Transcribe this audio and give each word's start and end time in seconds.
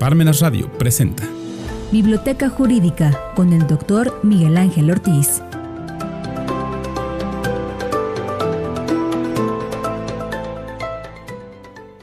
Parmenas 0.00 0.40
Radio 0.40 0.72
presenta 0.78 1.28
Biblioteca 1.92 2.48
Jurídica 2.48 3.20
con 3.36 3.52
el 3.52 3.66
doctor 3.66 4.18
Miguel 4.22 4.56
Ángel 4.56 4.90
Ortiz. 4.90 5.42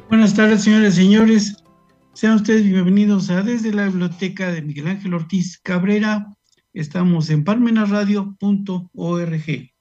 Buenas 0.10 0.36
tardes, 0.36 0.62
señores 0.62 0.94
y 0.94 1.02
señores. 1.02 1.57
Sean 2.13 2.36
ustedes 2.36 2.65
bienvenidos 2.65 3.31
a 3.31 3.41
Desde 3.41 3.73
la 3.73 3.88
Biblioteca 3.88 4.52
de 4.52 4.62
Miguel 4.62 4.90
Ángel 4.90 5.16
Ortiz 5.16 5.60
Cabrera. 5.64 6.28
Estamos 6.74 7.32
en 7.32 7.44
parmenasradio.org. 7.44 9.72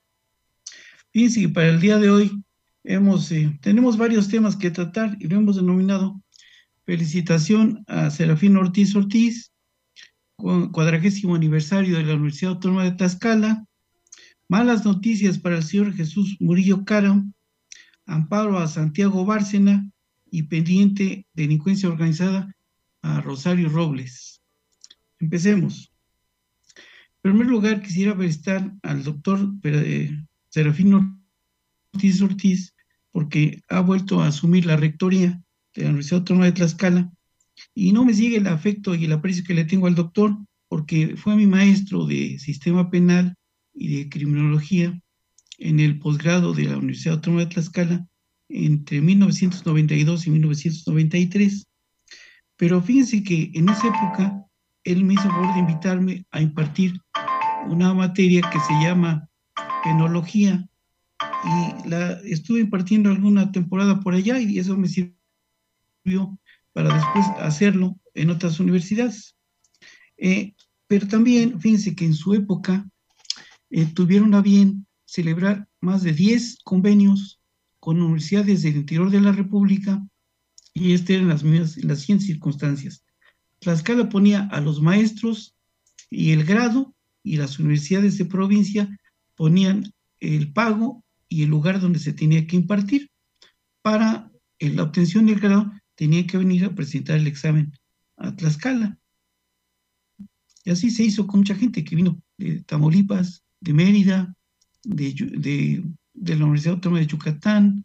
Fíjense 1.11 1.41
que 1.43 1.49
para 1.51 1.69
el 1.69 1.83
día 1.83 1.99
de 1.99 2.09
hoy 2.09 2.43
hemos, 2.83 3.31
eh, 3.31 3.59
tenemos 3.61 3.99
varios 3.99 4.29
temas 4.29 4.57
que 4.57 4.71
tratar 4.71 5.19
y 5.21 5.29
lo 5.29 5.37
hemos 5.37 5.57
denominado 5.57 6.19
Felicitación 6.87 7.85
a 7.89 8.11
Serafín 8.11 8.57
Ortiz 8.57 8.95
Ortiz, 8.95 9.53
cuadragésimo 10.37 11.35
aniversario 11.35 11.97
de 11.97 12.05
la 12.05 12.15
Universidad 12.15 12.53
Autónoma 12.53 12.85
de 12.85 12.93
Tlaxcala, 12.93 13.67
malas 14.49 14.85
noticias 14.85 15.37
para 15.37 15.57
el 15.57 15.65
señor 15.65 15.95
Jesús 15.95 16.37
Murillo 16.39 16.85
Cara, 16.85 17.21
amparo 18.07 18.57
a 18.57 18.69
Santiago 18.69 19.25
Bárcena 19.25 19.91
y 20.31 20.45
pendiente 20.45 21.27
delincuencia 21.35 21.89
organizada 21.89 22.55
a 23.03 23.21
Rosario 23.21 23.69
Robles. 23.69 24.41
Empecemos. 25.19 25.93
En 27.25 27.33
primer 27.33 27.49
lugar, 27.49 27.83
quisiera 27.83 28.15
felicitar 28.15 28.73
al 28.83 29.03
doctor 29.03 29.53
eh, 29.65 30.17
Serafín 30.51 31.19
Ortiz 31.93 32.23
Ortiz 32.23 32.75
porque 33.11 33.61
ha 33.71 33.81
vuelto 33.81 34.23
a 34.23 34.29
asumir 34.29 34.67
la 34.67 34.77
rectoría 34.77 35.43
de 35.77 35.83
la 35.83 35.91
Universidad 35.91 36.21
Autónoma 36.21 36.47
de 36.47 36.53
Tlaxcala, 36.53 37.13
y 37.75 37.93
no 37.93 38.05
me 38.05 38.15
sigue 38.15 38.39
el 38.39 38.47
afecto 38.47 38.95
y 38.95 39.05
el 39.05 39.13
aprecio 39.13 39.45
que 39.45 39.55
le 39.55 39.65
tengo 39.65 39.87
al 39.87 39.95
doctor, 39.95 40.37
porque 40.69 41.17
fue 41.17 41.37
mi 41.37 41.47
maestro 41.47 42.07
de 42.07 42.39
sistema 42.39 42.91
penal 42.91 43.35
y 43.75 43.97
de 43.97 44.09
criminología 44.09 44.99
en 45.59 45.81
el 45.81 45.99
posgrado 45.99 46.53
de 46.53 46.65
la 46.65 46.77
Universidad 46.77 47.15
Autónoma 47.15 47.45
de 47.45 47.51
Tlaxcala 47.51 48.07
entre 48.49 49.01
1992 49.01 50.27
y 50.27 50.31
1993. 50.31 51.67
Pero 52.57 52.83
fíjense 52.83 53.23
que 53.23 53.51
en 53.55 53.69
esa 53.69 53.89
época 53.89 54.45
él 54.85 55.05
me 55.05 55.15
hizo 55.15 55.29
favor 55.29 55.53
de 55.55 55.61
invitarme 55.61 56.25
a 56.31 56.41
impartir 56.41 57.01
una 57.69 57.93
materia 57.93 58.41
que 58.53 58.61
se 58.61 58.73
llama 58.75 59.29
penología 59.83 60.67
y 61.45 61.89
la 61.89 62.13
estuve 62.25 62.61
impartiendo 62.61 63.11
alguna 63.11 63.51
temporada 63.53 64.01
por 64.01 64.15
allá 64.15 64.41
y 64.41 64.59
eso 64.59 64.77
me 64.77 64.89
sirvió 64.89 65.16
para 66.73 66.95
después 66.95 67.27
hacerlo 67.41 67.99
en 68.15 68.31
otras 68.31 68.61
universidades. 68.61 69.37
Eh, 70.17 70.55
pero 70.87 71.09
también, 71.09 71.61
fíjense 71.61 71.95
que 71.95 72.05
en 72.05 72.15
su 72.15 72.35
época 72.35 72.89
eh, 73.71 73.87
tuvieron 73.87 74.35
a 74.35 74.41
bien 74.41 74.87
celebrar 75.05 75.69
más 75.81 76.03
de 76.03 76.13
10 76.13 76.59
convenios 76.65 77.41
con 77.81 78.01
universidades 78.01 78.63
del 78.63 78.77
interior 78.77 79.11
de 79.11 79.21
la 79.21 79.33
República 79.33 80.05
y 80.75 80.93
este 80.93 81.15
eran 81.15 81.29
las, 81.29 81.43
mismas, 81.43 81.77
las 81.79 82.01
siguientes 82.01 82.27
circunstancias. 82.27 83.05
Tlaxcala 83.61 84.09
ponía 84.09 84.49
a 84.53 84.61
los 84.61 84.81
maestros 84.81 85.55
y 86.11 86.33
el 86.33 86.45
grado 86.45 86.95
y 87.23 87.37
las 87.37 87.59
universidades 87.59 88.19
de 88.19 88.27
provincia 88.27 88.89
ponían 89.35 89.93
el 90.21 90.53
pago 90.53 91.05
y 91.29 91.43
el 91.43 91.51
lugar 91.51 91.81
donde 91.81 91.99
se 91.99 92.13
tenía 92.13 92.47
que 92.47 92.57
impartir. 92.57 93.11
Para 93.83 94.31
la 94.59 94.83
obtención 94.83 95.27
del 95.27 95.41
grado 95.41 95.73
tenía 95.97 96.27
que 96.27 96.39
venir 96.39 96.65
a 96.65 96.75
presentar 96.75 97.17
el 97.17 97.27
examen 97.27 97.73
a 98.17 98.35
Tlaxcala. 98.35 98.99
Y 100.65 100.71
así 100.71 100.91
se 100.91 101.05
hizo 101.05 101.27
con 101.27 101.41
mucha 101.41 101.55
gente 101.55 101.85
que 101.85 101.97
vino 101.97 102.21
de 102.39 102.63
Tamaulipas, 102.63 103.45
de 103.61 103.73
Mérida, 103.73 104.35
de, 104.85 105.83
la 106.15 106.45
Universidad 106.45 106.75
Autónoma 106.75 107.01
de 107.01 107.07
Yucatán, 107.07 107.85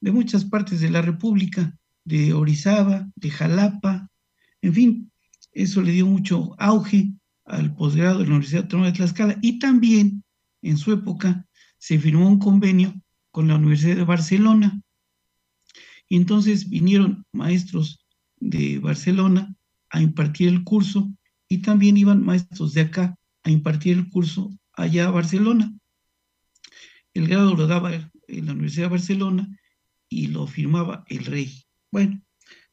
de 0.00 0.12
muchas 0.12 0.44
partes 0.44 0.80
de 0.80 0.90
la 0.90 1.02
República, 1.02 1.76
de 2.04 2.32
Orizaba, 2.32 3.08
de 3.16 3.30
Jalapa, 3.30 4.10
en 4.62 4.74
fin, 4.74 5.12
eso 5.52 5.82
le 5.82 5.92
dio 5.92 6.06
mucho 6.06 6.54
auge 6.58 7.12
al 7.44 7.74
posgrado 7.74 8.18
de 8.18 8.24
la 8.24 8.30
Universidad 8.30 8.62
Autónoma 8.62 8.90
de 8.90 8.96
Tlaxcala 8.96 9.38
y 9.40 9.58
también 9.58 10.22
en 10.62 10.76
su 10.76 10.92
época 10.92 11.46
se 11.78 11.98
firmó 11.98 12.28
un 12.28 12.38
convenio 12.38 12.94
con 13.30 13.48
la 13.48 13.56
Universidad 13.56 13.96
de 13.96 14.04
Barcelona 14.04 14.80
y 16.10 16.16
entonces 16.16 16.68
vinieron 16.68 17.24
maestros 17.32 18.04
de 18.40 18.80
Barcelona 18.80 19.54
a 19.90 20.02
impartir 20.02 20.48
el 20.48 20.64
curso 20.64 21.08
y 21.48 21.58
también 21.58 21.96
iban 21.96 22.24
maestros 22.24 22.74
de 22.74 22.82
acá 22.82 23.16
a 23.44 23.50
impartir 23.50 23.96
el 23.96 24.10
curso 24.10 24.50
allá 24.72 25.06
a 25.06 25.12
Barcelona. 25.12 25.72
El 27.14 27.28
grado 27.28 27.54
lo 27.54 27.66
daba 27.68 28.10
en 28.26 28.46
la 28.46 28.52
Universidad 28.52 28.86
de 28.86 28.90
Barcelona 28.90 29.58
y 30.08 30.26
lo 30.26 30.48
firmaba 30.48 31.04
el 31.06 31.24
rey. 31.26 31.62
Bueno, 31.92 32.20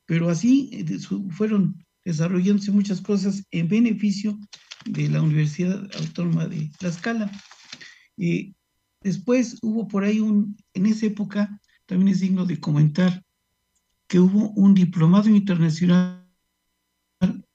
pero 0.08 0.30
así 0.30 0.72
eh, 0.74 0.98
fueron 1.30 1.86
desarrollándose 2.06 2.72
muchas 2.72 3.02
cosas 3.02 3.44
en 3.52 3.68
beneficio 3.68 4.40
de 4.86 5.09
la 5.09 5.22
Universidad 5.22 5.88
Autónoma 5.96 6.48
de 6.48 6.72
Tlaxcala. 6.80 7.31
Y 8.18 8.56
después 9.04 9.59
hubo 9.62 9.88
por 9.88 10.04
ahí 10.04 10.22
un, 10.22 10.58
en 10.74 10.88
esa 10.88 11.06
época, 11.06 11.62
también 11.86 12.08
es 12.08 12.22
digno 12.22 12.46
de 12.46 12.59
comentar, 12.59 13.24
que 14.07 14.19
hubo 14.19 14.50
un 14.51 14.73
diplomado 14.73 15.29
internacional 15.29 16.25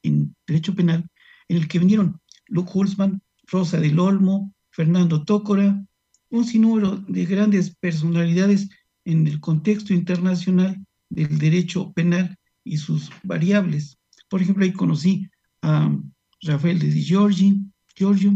en 0.02 0.34
Derecho 0.46 0.74
Penal 0.74 1.08
en 1.48 1.56
el 1.56 1.68
que 1.68 1.78
vinieron 1.78 2.20
Luke 2.46 2.70
Hulsman, 2.72 3.22
Rosa 3.46 3.80
del 3.80 3.98
Olmo, 3.98 4.54
Fernando 4.70 5.24
Tócora, 5.24 5.84
un 6.30 6.44
sinnúmero 6.44 6.96
de 7.08 7.26
grandes 7.26 7.74
personalidades 7.76 8.68
en 9.04 9.26
el 9.26 9.40
contexto 9.40 9.92
internacional 9.92 10.84
del 11.10 11.38
derecho 11.38 11.92
penal 11.92 12.36
y 12.64 12.78
sus 12.78 13.10
variables. 13.22 13.98
Por 14.28 14.40
ejemplo, 14.40 14.64
ahí 14.64 14.72
conocí 14.72 15.28
a 15.62 15.94
Rafael 16.42 16.78
de 16.78 16.90
Giorgi, 16.90 17.60
Giorgio, 17.94 18.32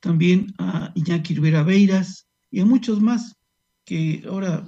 también 0.00 0.52
a 0.58 0.92
Iñaki 0.94 1.34
Rivera 1.34 1.62
Beiras 1.62 2.26
y 2.50 2.60
a 2.60 2.64
muchos 2.64 3.00
más 3.00 3.36
que 3.84 4.24
ahora 4.28 4.66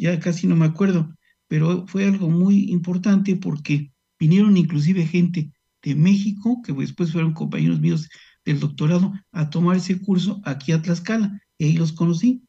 ya 0.00 0.18
casi 0.18 0.46
no 0.46 0.56
me 0.56 0.64
acuerdo, 0.64 1.14
pero 1.46 1.86
fue 1.86 2.06
algo 2.06 2.30
muy 2.30 2.70
importante 2.70 3.36
porque 3.36 3.92
vinieron 4.18 4.56
inclusive 4.56 5.06
gente 5.06 5.52
de 5.82 5.94
México, 5.94 6.62
que 6.64 6.72
después 6.72 7.12
fueron 7.12 7.34
compañeros 7.34 7.80
míos 7.80 8.08
del 8.44 8.60
doctorado, 8.60 9.12
a 9.32 9.50
tomar 9.50 9.76
ese 9.76 10.00
curso 10.00 10.40
aquí 10.44 10.72
a 10.72 10.80
Tlaxcala, 10.80 11.40
y 11.58 11.66
ahí 11.66 11.72
los 11.74 11.92
conocí. 11.92 12.42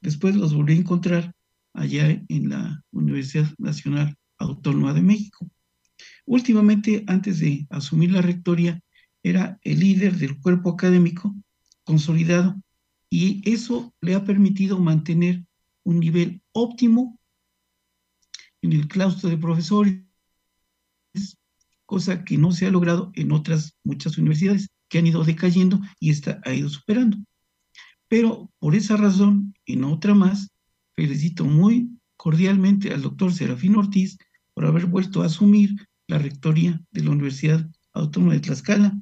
Después 0.00 0.36
los 0.36 0.54
volví 0.54 0.74
a 0.74 0.76
encontrar 0.76 1.34
allá 1.74 2.22
en 2.28 2.48
la 2.48 2.82
Universidad 2.92 3.52
Nacional 3.58 4.14
Autónoma 4.38 4.92
de 4.94 5.02
México. 5.02 5.50
Últimamente, 6.24 7.04
antes 7.08 7.40
de 7.40 7.66
asumir 7.70 8.12
la 8.12 8.22
rectoría, 8.22 8.80
era 9.24 9.58
el 9.62 9.80
líder 9.80 10.16
del 10.16 10.38
cuerpo 10.38 10.70
académico 10.70 11.34
consolidado 11.82 12.54
y 13.10 13.42
eso 13.50 13.92
le 14.00 14.14
ha 14.14 14.24
permitido 14.24 14.78
mantener 14.78 15.45
un 15.86 16.00
nivel 16.00 16.42
óptimo 16.52 17.18
en 18.60 18.72
el 18.72 18.88
claustro 18.88 19.30
de 19.30 19.38
profesores, 19.38 20.02
cosa 21.86 22.24
que 22.24 22.36
no 22.36 22.50
se 22.50 22.66
ha 22.66 22.70
logrado 22.72 23.12
en 23.14 23.30
otras 23.30 23.78
muchas 23.84 24.18
universidades 24.18 24.68
que 24.88 24.98
han 24.98 25.06
ido 25.06 25.22
decayendo 25.22 25.80
y 26.00 26.10
esta 26.10 26.40
ha 26.44 26.52
ido 26.52 26.68
superando. 26.68 27.18
Pero 28.08 28.50
por 28.58 28.74
esa 28.74 28.96
razón, 28.96 29.54
en 29.64 29.84
otra 29.84 30.12
más, 30.12 30.50
felicito 30.94 31.44
muy 31.44 31.88
cordialmente 32.16 32.92
al 32.92 33.02
doctor 33.02 33.32
Serafín 33.32 33.76
Ortiz 33.76 34.18
por 34.54 34.66
haber 34.66 34.86
vuelto 34.86 35.22
a 35.22 35.26
asumir 35.26 35.70
la 36.08 36.18
rectoría 36.18 36.82
de 36.90 37.04
la 37.04 37.10
Universidad 37.10 37.64
Autónoma 37.92 38.32
de 38.32 38.40
Tlaxcala, 38.40 38.98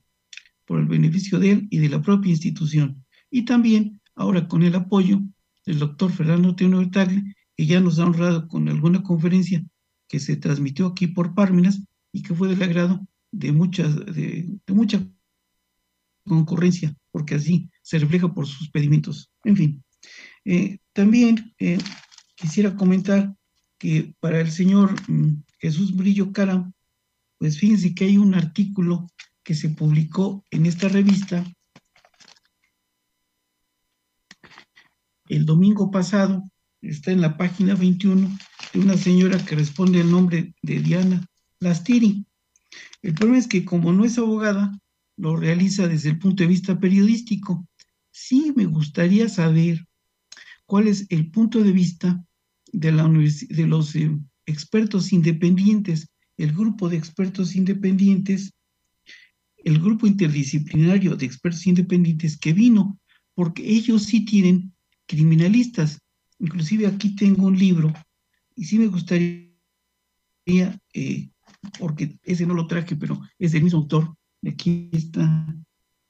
por 0.67 0.81
el 0.81 0.87
beneficio 0.87 1.39
de 1.39 1.53
él 1.53 1.67
y 1.71 1.79
de 1.79 1.89
la 1.89 2.03
propia 2.03 2.31
institución, 2.31 3.05
y 3.31 3.47
también 3.47 4.03
ahora 4.15 4.49
con 4.49 4.63
el 4.63 4.75
apoyo 4.75 5.23
el 5.67 5.79
doctor 5.79 6.13
Fernando 6.13 6.55
Teno 6.55 6.89
Tagle, 6.91 7.35
que 7.57 7.67
ya 7.67 7.81
nos 7.81 7.99
ha 7.99 8.07
honrado 8.07 8.49
con 8.49 8.69
alguna 8.69 9.03
conferencia 9.03 9.65
que 10.09 10.21
se 10.21 10.37
transmitió 10.37 10.87
aquí 10.87 11.07
por 11.07 11.35
Parmenas 11.35 11.83
y 12.13 12.23
que 12.23 12.35
fue 12.35 12.49
del 12.49 12.63
agrado 12.63 13.07
de, 13.33 13.53
muchas, 13.53 13.95
de, 14.07 14.49
mucha 14.69 15.07
concurrencia, 16.25 16.95
porque 17.11 17.35
así 17.35 17.71
se 17.83 17.99
refleja 17.99 18.33
por 18.33 18.47
sus 18.47 18.71
pedimentos. 18.71 19.31
En 19.45 19.57
fin, 19.57 19.85
eh, 20.45 20.79
también 20.93 21.55
eh, 21.59 21.79
quisiera 22.35 22.77
comentar 22.77 23.35
que 23.79 24.15
para 24.21 24.41
el 24.41 24.51
señor 24.51 24.95
mm, 25.09 25.43
Jesús 25.59 25.95
Brillo 25.95 26.33
Cara, 26.33 26.71
pues 27.39 27.59
fíjense 27.59 27.95
que 27.95 28.05
hay 28.05 28.17
un 28.17 28.35
artículo 28.35 29.09
que 29.43 29.55
se 29.55 29.69
publicó 29.69 30.45
en 30.51 30.67
esta 30.67 30.89
revista 30.89 31.45
el 35.29 35.47
domingo 35.47 35.91
pasado, 35.91 36.51
está 36.83 37.13
en 37.13 37.21
la 37.21 37.37
página 37.37 37.75
21, 37.75 38.39
de 38.73 38.81
una 38.81 38.97
señora 38.97 39.39
que 39.45 39.57
responde 39.57 40.01
al 40.01 40.11
nombre 40.11 40.55
de 40.63 40.81
Diana 40.81 41.27
Lastiri. 41.61 42.27
El 43.03 43.15
problema 43.15 43.39
es 43.39 43.47
que 43.47 43.65
como 43.65 43.93
no 43.93 44.05
es 44.05 44.19
abogada, 44.19 44.79
lo 45.17 45.37
realiza 45.37 45.89
desde 45.89 46.11
el 46.11 46.19
punto 46.19 46.43
de 46.43 46.49
vista 46.49 46.79
periodístico. 46.79 47.67
Sí 48.11 48.53
me 48.57 48.67
gustaría 48.67 49.29
saber 49.29 49.87
cuál 50.67 50.89
es 50.89 51.07
el 51.11 51.31
punto 51.31 51.63
de 51.63 51.73
vista 51.73 52.25
de, 52.73 52.93
la 52.93 53.09
de 53.09 53.67
los 53.67 53.95
eh, 53.97 54.11
expertos 54.47 55.13
independientes, 55.13 56.09
el 56.37 56.53
grupo 56.53 56.89
de 56.89 56.97
expertos 56.97 57.55
independientes, 57.55 58.53
el 59.59 59.79
grupo 59.79 60.07
interdisciplinario 60.07 61.17
de 61.17 61.27
expertos 61.27 61.67
independientes 61.67 62.37
que 62.37 62.53
vino, 62.53 62.99
porque 63.35 63.67
ellos 63.67 64.05
sí 64.05 64.25
tienen 64.25 64.74
criminalistas. 65.07 66.01
Inclusive 66.39 66.87
aquí 66.87 67.15
tengo 67.15 67.47
un 67.47 67.59
libro 67.59 67.93
y 68.57 68.65
sí 68.65 68.79
me 68.79 68.87
gustaría, 68.87 69.51
eh, 70.47 71.29
porque 71.79 72.19
ese 72.23 72.47
no 72.47 72.55
lo 72.55 72.67
traje, 72.67 72.97
pero 72.97 73.21
es 73.39 73.53
del 73.53 73.65
mismo 73.65 73.81
autor, 73.81 74.15
aquí 74.47 74.91
está, 74.93 75.57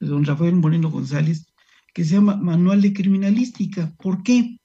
don 0.00 0.25
Rafael 0.25 0.56
Moreno 0.56 0.91
González, 0.91 1.46
que 1.93 2.05
se 2.05 2.14
llama 2.14 2.37
Manual 2.37 2.82
de 2.82 2.93
Criminalística. 2.93 3.94
¿Por 3.96 4.23
qué? 4.23 4.58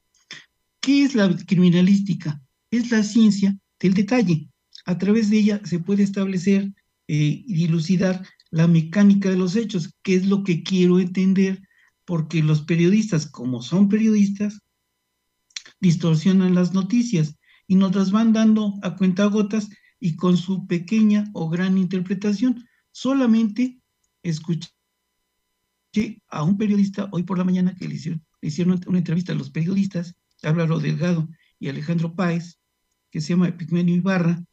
¿Qué 0.81 1.04
es 1.04 1.16
la 1.16 1.36
criminalística? 1.46 2.42
Es 2.72 2.92
la 2.92 3.04
ciencia 3.04 3.58
del 3.80 3.94
detalle. 3.94 4.50
A 4.86 4.98
través 4.98 5.30
de 5.30 5.38
ella 5.38 5.62
se 5.64 5.80
puede 5.80 6.04
establecer 6.04 6.72
eh, 7.08 7.44
y 7.46 7.54
dilucidar 7.54 8.26
la 8.52 8.68
mecánica 8.68 9.30
de 9.30 9.38
los 9.38 9.56
hechos, 9.56 9.94
que 10.02 10.16
es 10.16 10.26
lo 10.26 10.44
que 10.44 10.64
quiero 10.64 11.00
entender, 11.00 11.62
porque 12.10 12.42
los 12.42 12.64
periodistas, 12.64 13.28
como 13.28 13.62
son 13.62 13.88
periodistas, 13.88 14.64
distorsionan 15.80 16.56
las 16.56 16.74
noticias 16.74 17.38
y 17.68 17.76
nos 17.76 17.96
las 17.96 18.10
van 18.10 18.34
dando 18.34 18.80
a 18.82 18.96
cuentagotas 18.96 19.70
y 20.00 20.16
con 20.16 20.36
su 20.36 20.66
pequeña 20.66 21.30
o 21.34 21.52
gran 21.52 21.78
interpretación. 21.78 22.66
Solamente 22.92 23.80
escuché 24.24 24.72
a 26.30 26.42
un 26.42 26.58
periodista 26.58 27.10
hoy 27.12 27.22
por 27.22 27.38
la 27.38 27.44
mañana 27.44 27.76
que 27.76 27.88
le 27.88 27.94
hicieron, 27.94 28.26
hicieron 28.42 28.82
una 28.88 28.98
entrevista 28.98 29.34
a 29.34 29.36
los 29.36 29.52
periodistas, 29.52 30.16
Álvaro 30.42 30.80
Delgado 30.80 31.30
y 31.60 31.70
Alejandro 31.70 32.16
Páez, 32.16 32.60
que 33.12 33.22
se 33.22 33.34
llama 33.34 33.50
Epigmenio 33.50 33.96
Ibarra, 33.96 34.44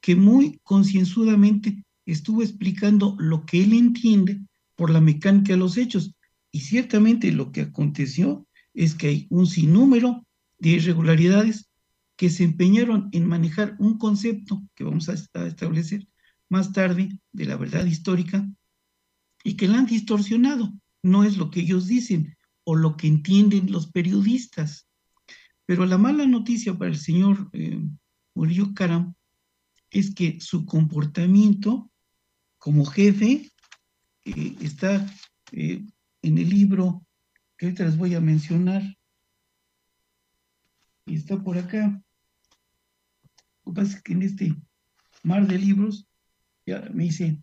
que 0.00 0.16
muy 0.16 0.58
concienzudamente 0.64 1.84
estuvo 2.06 2.42
explicando 2.42 3.14
lo 3.20 3.46
que 3.46 3.62
él 3.62 3.72
entiende 3.72 4.40
por 4.74 4.90
la 4.90 5.00
mecánica 5.00 5.52
de 5.52 5.58
los 5.58 5.76
hechos. 5.76 6.12
Y 6.54 6.60
ciertamente 6.60 7.32
lo 7.32 7.50
que 7.50 7.62
aconteció 7.62 8.46
es 8.74 8.94
que 8.94 9.08
hay 9.08 9.26
un 9.28 9.48
sinnúmero 9.48 10.24
de 10.60 10.68
irregularidades 10.68 11.68
que 12.14 12.30
se 12.30 12.44
empeñaron 12.44 13.08
en 13.10 13.26
manejar 13.26 13.74
un 13.80 13.98
concepto 13.98 14.62
que 14.76 14.84
vamos 14.84 15.08
a 15.08 15.14
establecer 15.14 16.06
más 16.48 16.72
tarde 16.72 17.18
de 17.32 17.44
la 17.46 17.56
verdad 17.56 17.84
histórica 17.84 18.48
y 19.42 19.56
que 19.56 19.66
la 19.66 19.78
han 19.78 19.86
distorsionado. 19.86 20.72
No 21.02 21.24
es 21.24 21.38
lo 21.38 21.50
que 21.50 21.58
ellos 21.58 21.88
dicen 21.88 22.36
o 22.62 22.76
lo 22.76 22.96
que 22.96 23.08
entienden 23.08 23.72
los 23.72 23.88
periodistas. 23.90 24.86
Pero 25.66 25.86
la 25.86 25.98
mala 25.98 26.24
noticia 26.24 26.78
para 26.78 26.92
el 26.92 26.98
señor 26.98 27.50
eh, 27.52 27.80
Murillo 28.32 28.74
Caram 28.74 29.16
es 29.90 30.14
que 30.14 30.38
su 30.40 30.66
comportamiento 30.66 31.90
como 32.58 32.84
jefe 32.84 33.50
eh, 34.24 34.56
está 34.60 35.04
eh, 35.50 35.84
en 36.24 36.38
el 36.38 36.48
libro 36.48 37.06
que 37.56 37.66
ahorita 37.66 37.84
les 37.84 37.96
voy 37.96 38.14
a 38.14 38.20
mencionar. 38.20 38.82
Y 41.06 41.16
está 41.16 41.42
por 41.42 41.58
acá. 41.58 42.02
Lo 43.64 43.72
que 43.72 43.80
pasa 43.80 43.96
es 43.96 44.02
que 44.02 44.12
en 44.14 44.22
este 44.22 44.56
mar 45.22 45.46
de 45.46 45.58
libros 45.58 46.08
ya 46.66 46.80
me 46.92 47.06
hice 47.06 47.40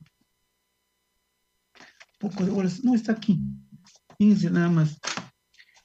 poco 2.19 2.43
de 2.43 2.51
horas. 2.51 2.83
No, 2.83 2.95
está 2.95 3.13
aquí. 3.13 3.39
Fíjense 4.17 4.49
nada 4.49 4.69
más. 4.69 4.99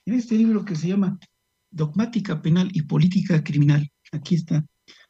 En 0.07 0.15
este 0.15 0.37
libro 0.37 0.65
que 0.65 0.77
se 0.77 0.89
llama 0.89 1.19
Dogmática 1.71 2.41
Penal 2.41 2.71
y 2.73 2.83
Política 2.83 3.43
Criminal, 3.45 3.91
aquí 4.13 4.37
está. 4.37 4.65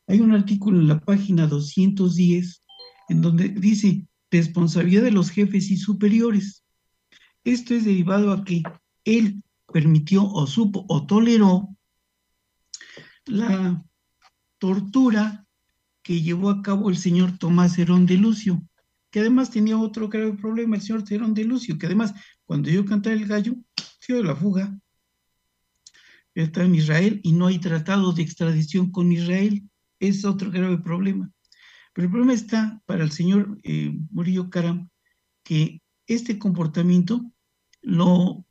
Hay 0.08 0.20
un 0.20 0.32
artículo 0.32 0.80
en 0.80 0.88
la 0.88 1.00
página 1.00 1.46
210 1.46 2.62
en 3.08 3.20
donde 3.20 3.48
dice 3.48 4.06
responsabilidad 4.30 5.02
de 5.02 5.12
los 5.12 5.30
jefes 5.30 5.70
y 5.70 5.76
superiores. 5.76 6.65
Esto 7.46 7.75
es 7.75 7.84
derivado 7.84 8.32
a 8.32 8.43
que 8.43 8.64
él 9.04 9.40
permitió 9.72 10.25
o 10.25 10.48
supo 10.48 10.84
o 10.88 11.06
toleró 11.06 11.69
la 13.25 13.84
tortura 14.58 15.46
que 16.02 16.22
llevó 16.22 16.50
a 16.50 16.60
cabo 16.60 16.90
el 16.90 16.96
señor 16.96 17.38
Tomás 17.38 17.78
Herón 17.78 18.04
de 18.04 18.16
Lucio, 18.16 18.60
que 19.12 19.20
además 19.20 19.52
tenía 19.52 19.78
otro 19.78 20.08
grave 20.08 20.32
problema, 20.32 20.75
el 20.75 20.82
señor 20.82 21.04
Herón 21.08 21.34
de 21.34 21.44
Lucio, 21.44 21.78
que 21.78 21.87
además 21.87 22.14
cuando 22.46 22.69
yo 22.69 22.84
cantaba 22.84 23.14
el 23.14 23.28
gallo, 23.28 23.54
se 24.00 24.14
dio 24.14 24.25
la 24.25 24.34
fuga. 24.34 24.76
Está 26.34 26.64
en 26.64 26.75
Israel 26.75 27.20
y 27.22 27.32
no 27.32 27.46
hay 27.46 27.60
tratado 27.60 28.12
de 28.12 28.22
extradición 28.22 28.90
con 28.90 29.12
Israel. 29.12 29.62
Es 30.00 30.25
otro 30.25 30.50
grave 30.50 30.78
problema. 30.78 31.31
Pero 31.93 32.06
el 32.06 32.10
problema 32.10 32.34
está 32.34 32.82
para 32.87 33.04
el 33.04 33.12
señor 33.12 33.56
eh, 33.62 33.96
Murillo 34.10 34.50
Caram 34.50 34.88
que 35.44 35.81
este 36.08 36.40
comportamiento 36.40 37.32
lo, 37.86 38.44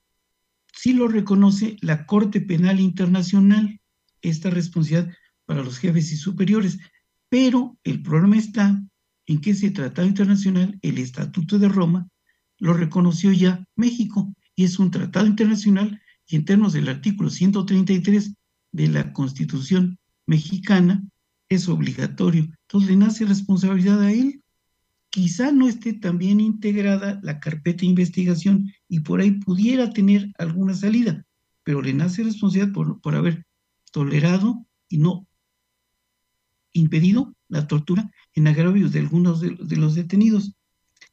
sí 0.73 0.93
lo 0.93 1.09
reconoce 1.09 1.75
la 1.81 2.05
Corte 2.05 2.39
Penal 2.39 2.79
Internacional, 2.79 3.81
esta 4.21 4.49
responsabilidad 4.49 5.13
para 5.45 5.61
los 5.61 5.77
jefes 5.77 6.11
y 6.13 6.15
superiores. 6.15 6.79
Pero 7.27 7.77
el 7.83 8.01
problema 8.01 8.37
está 8.37 8.81
en 9.25 9.41
que 9.41 9.51
ese 9.51 9.71
tratado 9.71 10.07
internacional, 10.07 10.79
el 10.81 10.97
Estatuto 10.99 11.59
de 11.59 11.67
Roma, 11.67 12.07
lo 12.59 12.73
reconoció 12.73 13.33
ya 13.33 13.65
México 13.75 14.33
y 14.55 14.63
es 14.63 14.79
un 14.79 14.89
tratado 14.89 15.27
internacional 15.27 16.01
y 16.27 16.37
en 16.37 16.45
términos 16.45 16.71
del 16.71 16.87
artículo 16.87 17.29
133 17.29 18.33
de 18.71 18.87
la 18.87 19.11
Constitución 19.11 19.99
mexicana 20.25 21.03
es 21.49 21.67
obligatorio. 21.67 22.43
Entonces 22.61 22.89
le 22.89 22.95
nace 22.95 23.25
responsabilidad 23.25 24.01
a 24.01 24.13
él. 24.13 24.41
Quizá 25.15 25.53
no 25.53 25.69
esté 25.69 25.93
tan 25.93 26.17
bien 26.17 26.41
integrada 26.41 27.21
la 27.23 27.39
carpeta 27.39 27.79
de 27.79 27.85
investigación 27.85 28.73
y 28.89 28.99
por 28.99 29.21
ahí 29.21 29.31
pudiera 29.31 29.89
tener 29.91 30.33
alguna 30.37 30.73
salida, 30.73 31.25
pero 31.63 31.81
le 31.81 31.93
nace 31.93 32.21
responsabilidad 32.21 32.73
por, 32.73 32.99
por 32.99 33.15
haber 33.15 33.45
tolerado 33.93 34.67
y 34.89 34.97
no 34.97 35.25
impedido 36.73 37.33
la 37.47 37.65
tortura 37.65 38.11
en 38.33 38.47
agravio 38.47 38.89
de 38.89 38.99
algunos 38.99 39.39
de, 39.39 39.77
los 39.77 39.95
detenidos. 39.95 40.53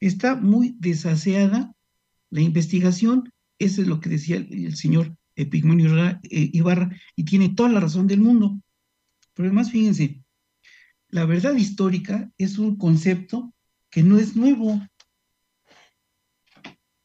Está 0.00 0.35
muy 0.35 0.75
desaseada 0.81 1.73
la 2.31 2.41
investigación, 2.41 3.33
eso 3.61 3.83
es 3.83 3.87
lo 3.87 4.00
que 4.00 4.11
decía 4.11 4.38
el, 4.38 4.75
señor 4.75 5.17
Epigmenio 5.37 5.97
eh, 6.07 6.19
Ibarra, 6.53 6.91
y 7.15 7.23
tiene 7.23 7.50
toda 7.50 7.69
la 7.69 7.79
razón 7.79 8.09
del 8.09 8.21
mundo. 8.21 8.61
Pero 9.33 9.47
además, 9.47 9.71
fíjense, 9.71 10.25
la 11.07 11.25
verdad 11.25 11.55
histórica 11.55 12.33
es 12.37 12.59
un 12.59 12.75
concepto 12.75 13.55
que 13.93 14.03
no 14.03 14.19
es 14.19 14.35
nuevo. 14.35 14.81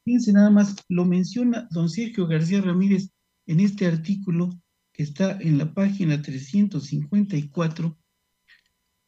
Fíjense 0.06 0.32
nada 0.32 0.50
más, 0.50 0.76
lo 0.88 1.06
menciona 1.06 1.68
don 1.70 1.90
Sergio 1.90 2.26
García 2.26 2.62
Ramírez 2.62 3.12
en 3.46 3.60
este 3.60 3.86
artículo 3.86 4.50
que 4.94 5.04
está 5.04 5.38
en 5.42 5.58
la 5.58 5.74
página 5.74 6.22
354 6.22 7.96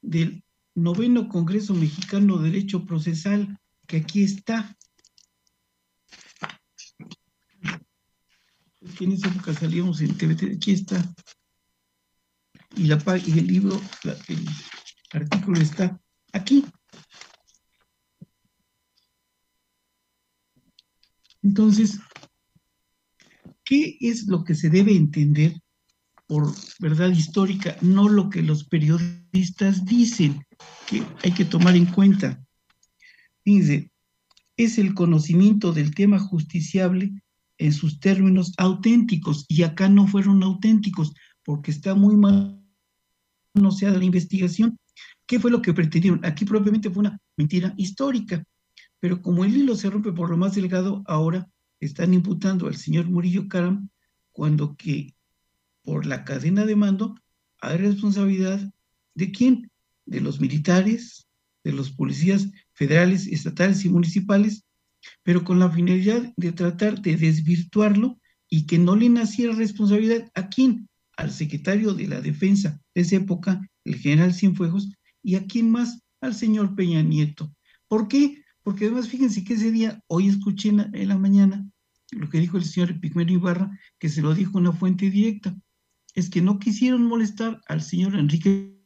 del 0.02 0.44
noveno 0.76 1.30
Congreso 1.30 1.74
Mexicano 1.74 2.38
de 2.38 2.52
Derecho 2.52 2.86
Procesal, 2.86 3.58
que 3.88 3.98
aquí 3.98 4.24
está. 4.24 4.76
en 9.00 9.14
esa 9.14 9.28
época 9.30 9.54
salíamos 9.54 10.02
en 10.02 10.18
TVT, 10.18 10.58
aquí 10.58 10.72
está. 10.72 11.14
Y, 12.76 12.88
la, 12.88 13.02
y 13.26 13.40
el 13.40 13.48
libro, 13.48 13.80
el 14.04 14.46
artículo 15.14 15.62
está 15.62 15.98
aquí. 16.34 16.66
Entonces, 21.42 22.00
¿qué 23.64 23.98
es 24.00 24.28
lo 24.28 24.44
que 24.44 24.56
se 24.56 24.70
debe 24.70 24.96
entender 24.96 25.54
por 26.30 26.54
verdad 26.78 27.10
histórica, 27.10 27.76
no 27.82 28.08
lo 28.08 28.30
que 28.30 28.44
los 28.44 28.64
periodistas 28.64 29.84
dicen, 29.84 30.46
que 30.88 31.02
hay 31.24 31.32
que 31.32 31.44
tomar 31.44 31.76
en 31.76 31.88
cuenta. 31.88 32.40
Fíjense, 33.44 33.90
es 34.56 34.78
el 34.78 34.94
conocimiento 34.94 35.74
del 35.74 35.96
tema 35.96 36.20
justiciable 36.20 37.20
en 37.58 37.74
sus 37.74 38.00
términos 38.00 38.54
auténticos, 38.58 39.44
y 39.48 39.64
acá 39.64 39.90
no 39.90 40.08
fueron 40.08 40.44
auténticos, 40.44 41.14
porque 41.44 41.72
está 41.72 41.96
muy 41.96 42.16
mal 42.16 42.64
sea 43.72 43.90
la 43.90 44.06
investigación. 44.06 44.78
¿Qué 45.26 45.40
fue 45.40 45.50
lo 45.50 45.64
que 45.64 45.74
pretendieron? 45.74 46.24
Aquí 46.24 46.46
propiamente 46.46 46.92
fue 46.92 47.02
una 47.02 47.20
mentira 47.38 47.74
histórica, 47.76 48.44
pero 49.00 49.22
como 49.22 49.46
el 49.46 49.56
hilo 49.56 49.76
se 49.76 49.90
rompe 49.90 50.12
por 50.12 50.30
lo 50.30 50.38
más 50.38 50.56
delgado, 50.56 51.04
ahora 51.08 51.50
están 51.80 52.14
imputando 52.14 52.68
al 52.68 52.76
señor 52.76 53.10
Murillo 53.10 53.48
Caram 53.48 53.90
cuando 54.32 54.76
que 54.76 55.16
por 55.84 56.06
la 56.06 56.24
cadena 56.24 56.66
de 56.66 56.76
mando, 56.76 57.16
hay 57.62 57.78
responsabilidad 57.78 58.62
de 59.16 59.32
quién? 59.32 59.72
De 60.06 60.22
los 60.22 60.40
militares, 60.40 61.28
de 61.64 61.72
los 61.72 61.92
policías 61.92 62.48
federales, 62.74 63.28
estatales 63.28 63.84
y 63.86 63.90
municipales, 63.90 64.66
pero 65.24 65.44
con 65.44 65.60
la 65.60 65.70
finalidad 65.70 66.34
de 66.38 66.52
tratar 66.52 67.02
de 67.02 67.16
desvirtuarlo 67.16 68.20
y 68.50 68.66
que 68.66 68.78
no 68.78 68.96
le 68.96 69.10
naciera 69.10 69.54
responsabilidad 69.54 70.30
a 70.34 70.50
quién, 70.50 70.88
al 71.18 71.32
secretario 71.32 71.94
de 71.94 72.08
la 72.08 72.22
defensa 72.22 72.80
de 72.96 73.02
esa 73.02 73.18
época, 73.18 73.62
el 73.84 73.96
general 73.96 74.34
Cienfuegos, 74.34 74.90
y 75.22 75.36
a 75.36 75.46
quién 75.46 75.70
más, 75.70 76.02
al 76.22 76.34
señor 76.34 76.76
Peña 76.76 77.02
Nieto. 77.02 77.54
¿Por 77.88 78.08
qué? 78.08 78.44
Porque 78.70 78.86
además 78.86 79.10
fíjense 79.10 79.44
que 79.44 79.56
ese 79.56 79.72
día, 79.72 80.00
hoy 80.06 80.28
escuché 80.28 80.70
en 80.70 81.08
la, 81.08 81.18
mañana 81.18 81.68
lo 82.12 82.30
que 82.30 82.40
dijo 82.40 82.56
el 82.56 82.66
señor 82.66 83.00
Pigmeno 83.00 83.32
Ibarra, 83.32 83.76
que 83.98 84.10
se 84.10 84.22
lo 84.22 84.36
dijo 84.36 84.60
una 84.60 84.72
fuente 84.72 85.10
directa, 85.10 85.58
es 86.14 86.30
que 86.30 86.40
no 86.40 86.60
quisieron 86.60 87.04
molestar 87.04 87.60
al 87.68 87.82
señor 87.82 88.14
Enrique 88.14 88.80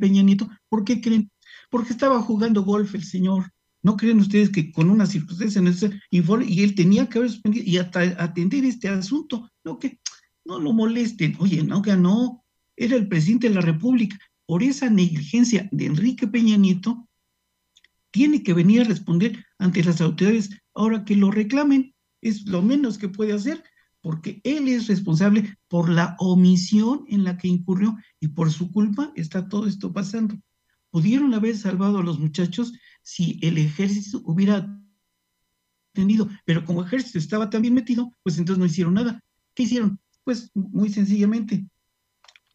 Peña 0.00 0.24
Nieto. 0.24 0.50
¿Por 0.68 0.82
qué 0.82 1.00
creen? 1.00 1.30
Porque 1.70 1.92
estaba 1.92 2.20
jugando 2.22 2.64
golf 2.64 2.92
el 2.96 3.04
señor. 3.04 3.52
¿No 3.84 3.96
creen 3.96 4.18
ustedes 4.18 4.50
que 4.50 4.72
con 4.72 4.90
una 4.90 5.06
circunstancia 5.06 5.60
en 5.60 5.68
ese 5.68 6.00
informe, 6.10 6.46
y 6.48 6.64
él 6.64 6.74
tenía 6.74 7.08
que 7.08 7.18
haber 7.18 7.30
suspendido 7.30 7.64
y 7.64 7.76
atender 7.76 8.64
este 8.64 8.88
asunto? 8.88 9.48
No, 9.64 9.78
que 9.78 10.00
no 10.44 10.58
lo 10.58 10.72
molesten. 10.72 11.36
Oye, 11.38 11.62
no 11.62 11.82
ganó, 11.82 12.42
era 12.76 12.96
el 12.96 13.06
presidente 13.06 13.48
de 13.48 13.54
la 13.54 13.60
República. 13.60 14.18
Por 14.44 14.64
esa 14.64 14.90
negligencia 14.90 15.68
de 15.70 15.86
Enrique 15.86 16.26
Peña 16.26 16.56
Nieto, 16.56 17.06
tiene 18.12 18.42
que 18.42 18.54
venir 18.54 18.82
a 18.82 18.84
responder 18.84 19.44
ante 19.58 19.82
las 19.82 20.00
autoridades 20.00 20.50
ahora 20.74 21.04
que 21.04 21.16
lo 21.16 21.30
reclamen. 21.30 21.94
Es 22.20 22.46
lo 22.46 22.62
menos 22.62 22.98
que 22.98 23.08
puede 23.08 23.32
hacer, 23.32 23.64
porque 24.00 24.40
él 24.44 24.68
es 24.68 24.86
responsable 24.86 25.56
por 25.68 25.88
la 25.88 26.14
omisión 26.18 27.04
en 27.08 27.24
la 27.24 27.36
que 27.36 27.48
incurrió 27.48 27.96
y 28.20 28.28
por 28.28 28.52
su 28.52 28.70
culpa 28.70 29.12
está 29.16 29.48
todo 29.48 29.66
esto 29.66 29.92
pasando. 29.92 30.36
Pudieron 30.90 31.34
haber 31.34 31.56
salvado 31.56 31.98
a 31.98 32.02
los 32.02 32.20
muchachos 32.20 32.72
si 33.02 33.38
el 33.42 33.58
ejército 33.58 34.20
hubiera 34.24 34.78
tenido, 35.92 36.28
pero 36.44 36.64
como 36.64 36.84
ejército 36.84 37.18
estaba 37.18 37.50
también 37.50 37.74
metido, 37.74 38.12
pues 38.22 38.38
entonces 38.38 38.58
no 38.58 38.66
hicieron 38.66 38.94
nada. 38.94 39.20
¿Qué 39.54 39.64
hicieron? 39.64 39.98
Pues 40.24 40.50
muy 40.54 40.90
sencillamente, 40.90 41.66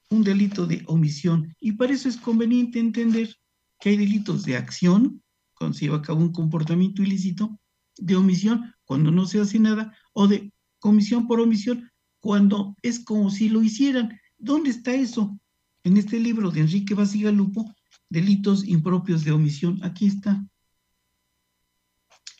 un 0.09 0.23
delito 0.23 0.65
de 0.65 0.83
omisión. 0.87 1.55
Y 1.59 1.73
para 1.73 1.93
eso 1.93 2.09
es 2.09 2.17
conveniente 2.17 2.79
entender 2.79 3.35
que 3.79 3.89
hay 3.89 3.97
delitos 3.97 4.43
de 4.43 4.55
acción, 4.55 5.21
cuando 5.57 5.77
se 5.77 5.85
lleva 5.85 5.97
a 5.97 6.01
cabo 6.01 6.19
un 6.19 6.31
comportamiento 6.31 7.01
ilícito, 7.01 7.59
de 7.97 8.15
omisión, 8.15 8.73
cuando 8.85 9.11
no 9.11 9.25
se 9.25 9.39
hace 9.39 9.59
nada, 9.59 9.95
o 10.13 10.27
de 10.27 10.51
comisión 10.79 11.27
por 11.27 11.39
omisión, 11.39 11.89
cuando 12.19 12.75
es 12.81 12.99
como 12.99 13.29
si 13.31 13.49
lo 13.49 13.63
hicieran. 13.63 14.19
¿Dónde 14.37 14.69
está 14.69 14.93
eso? 14.93 15.39
En 15.83 15.97
este 15.97 16.19
libro 16.19 16.51
de 16.51 16.61
Enrique 16.61 16.93
Basigalupo, 16.93 17.73
Delitos 18.09 18.65
impropios 18.65 19.25
de 19.25 19.31
omisión. 19.31 19.83
Aquí 19.83 20.07
está. 20.07 20.45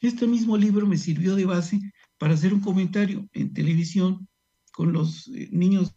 Este 0.02 0.28
mismo 0.28 0.56
libro 0.56 0.88
me 0.88 0.98
sirvió 0.98 1.36
de 1.36 1.46
base 1.46 1.80
para 2.18 2.36
hacer 2.36 2.54
un 2.54 2.62
comentario 2.62 3.28
en 3.34 3.54
televisión 3.54 4.28
con 4.72 4.94
los 4.94 5.28
eh, 5.30 5.50
niños 5.52 5.94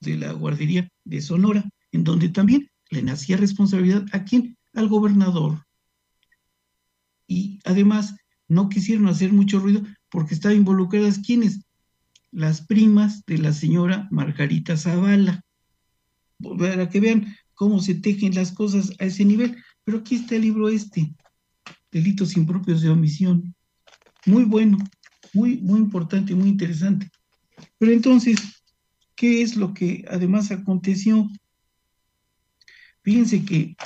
de 0.00 0.16
la 0.16 0.32
guardería 0.32 0.88
de 1.04 1.20
Sonora, 1.20 1.68
en 1.92 2.04
donde 2.04 2.28
también 2.28 2.70
le 2.90 3.02
nacía 3.02 3.36
responsabilidad 3.36 4.06
a 4.12 4.24
quién? 4.24 4.56
Al 4.72 4.88
gobernador. 4.88 5.66
Y 7.26 7.60
además 7.64 8.14
no 8.48 8.68
quisieron 8.68 9.08
hacer 9.08 9.32
mucho 9.32 9.58
ruido 9.58 9.82
porque 10.10 10.34
estaban 10.34 10.58
involucradas 10.58 11.18
quiénes? 11.18 11.60
Las 12.30 12.60
primas 12.60 13.24
de 13.26 13.38
la 13.38 13.52
señora 13.52 14.08
Margarita 14.10 14.76
Zavala. 14.76 15.42
Para 16.38 16.88
que 16.88 17.00
vean 17.00 17.34
cómo 17.54 17.80
se 17.80 17.94
tejen 17.94 18.34
las 18.34 18.52
cosas 18.52 18.92
a 18.98 19.04
ese 19.04 19.24
nivel. 19.24 19.56
Pero 19.84 19.98
aquí 19.98 20.16
está 20.16 20.36
el 20.36 20.42
libro 20.42 20.68
este, 20.68 21.14
Delitos 21.90 22.36
impropios 22.36 22.82
de 22.82 22.90
omisión. 22.90 23.54
Muy 24.26 24.44
bueno, 24.44 24.78
muy, 25.32 25.56
muy 25.58 25.80
importante, 25.80 26.34
muy 26.34 26.48
interesante. 26.48 27.10
Pero 27.78 27.92
entonces, 27.92 28.38
¿qué 29.14 29.42
es 29.42 29.56
lo 29.56 29.72
que 29.72 30.04
además 30.08 30.50
aconteció? 30.50 31.28
Fíjense 33.02 33.44
que 33.44 33.76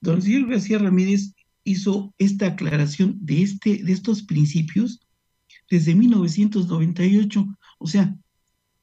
don 0.00 0.20
Silvio 0.20 0.48
García 0.48 0.78
Ramírez 0.78 1.32
hizo 1.64 2.14
esta 2.18 2.46
aclaración 2.46 3.18
de, 3.20 3.42
este, 3.42 3.82
de 3.82 3.92
estos 3.92 4.22
principios 4.22 5.00
desde 5.68 5.94
1998. 5.94 7.46
O 7.78 7.86
sea, 7.86 8.16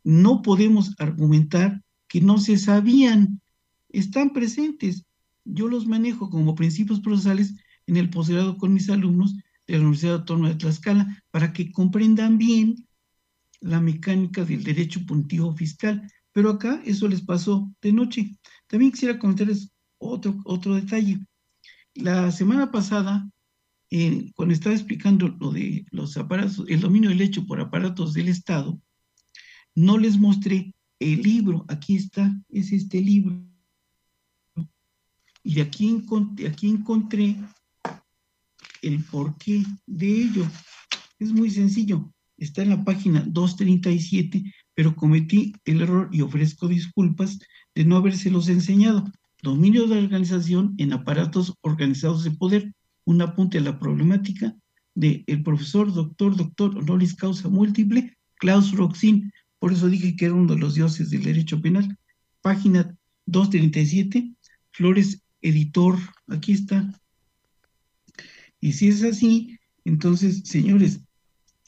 no 0.03 0.41
podemos 0.41 0.95
argumentar 0.99 1.81
que 2.07 2.21
no 2.21 2.37
se 2.37 2.57
sabían, 2.57 3.41
están 3.89 4.31
presentes. 4.31 5.05
Yo 5.43 5.67
los 5.67 5.85
manejo 5.87 6.29
como 6.29 6.55
principios 6.55 6.99
procesales 6.99 7.55
en 7.85 7.97
el 7.97 8.09
posgrado 8.09 8.57
con 8.57 8.73
mis 8.73 8.89
alumnos 8.89 9.35
de 9.65 9.73
la 9.73 9.79
Universidad 9.79 10.15
Autónoma 10.15 10.49
de 10.49 10.55
Tlaxcala 10.55 11.23
para 11.31 11.51
que 11.53 11.71
comprendan 11.71 12.37
bien 12.37 12.87
la 13.59 13.81
mecánica 13.81 14.45
del 14.45 14.63
derecho 14.63 15.05
punitivo 15.05 15.53
fiscal, 15.55 16.09
pero 16.31 16.51
acá 16.51 16.81
eso 16.85 17.07
les 17.07 17.21
pasó 17.21 17.69
de 17.81 17.91
noche. 17.91 18.37
También 18.67 18.91
quisiera 18.91 19.19
comentarles 19.19 19.71
otro, 19.97 20.39
otro 20.45 20.75
detalle. 20.75 21.19
La 21.97 22.31
semana 22.31 22.71
pasada, 22.71 23.29
eh, 23.89 24.31
cuando 24.35 24.53
estaba 24.53 24.75
explicando 24.75 25.27
lo 25.27 25.51
de 25.51 25.85
los 25.91 26.17
aparatos, 26.17 26.65
el 26.67 26.81
dominio 26.81 27.09
del 27.09 27.21
hecho 27.21 27.45
por 27.45 27.59
aparatos 27.59 28.13
del 28.13 28.29
Estado, 28.29 28.79
no 29.75 29.97
les 29.97 30.17
mostré 30.17 30.73
el 30.99 31.21
libro. 31.21 31.65
Aquí 31.67 31.95
está, 31.95 32.33
es 32.49 32.71
este 32.71 33.01
libro. 33.01 33.43
Y 35.43 35.59
aquí 35.61 35.87
encontré, 35.87 36.47
aquí 36.47 36.69
encontré 36.69 37.35
el 38.81 39.03
porqué 39.03 39.63
de 39.85 40.21
ello. 40.21 40.45
Es 41.19 41.31
muy 41.31 41.49
sencillo 41.49 42.11
está 42.37 42.61
en 42.61 42.69
la 42.69 42.83
página 42.83 43.21
237, 43.27 44.53
pero 44.73 44.95
cometí 44.95 45.53
el 45.65 45.81
error 45.81 46.09
y 46.11 46.21
ofrezco 46.21 46.67
disculpas 46.67 47.39
de 47.75 47.85
no 47.85 47.97
habérselos 47.97 48.47
enseñado. 48.49 49.11
Dominio 49.41 49.87
de 49.87 49.95
la 49.95 50.01
organización 50.01 50.73
en 50.77 50.93
aparatos 50.93 51.53
organizados 51.61 52.23
de 52.23 52.31
poder, 52.31 52.73
un 53.05 53.21
apunte 53.21 53.59
a 53.59 53.61
la 53.61 53.79
problemática 53.79 54.55
del 54.95 55.23
el 55.27 55.43
profesor, 55.43 55.93
doctor, 55.93 56.35
doctor 56.35 56.77
honoris 56.77 57.13
causa 57.13 57.47
múltiple, 57.49 58.17
Klaus 58.35 58.71
Roxin. 58.71 59.31
Por 59.59 59.71
eso 59.73 59.87
dije 59.87 60.15
que 60.15 60.25
era 60.25 60.33
uno 60.33 60.53
de 60.53 60.59
los 60.59 60.75
dioses 60.75 61.09
del 61.09 61.23
derecho 61.23 61.61
penal. 61.61 61.97
Página 62.41 62.95
237, 63.27 64.33
Flores, 64.71 65.21
editor, 65.41 65.97
aquí 66.27 66.53
está. 66.53 66.91
Y 68.59 68.73
si 68.73 68.87
es 68.87 69.03
así, 69.03 69.57
entonces, 69.85 70.41
señores, 70.45 71.01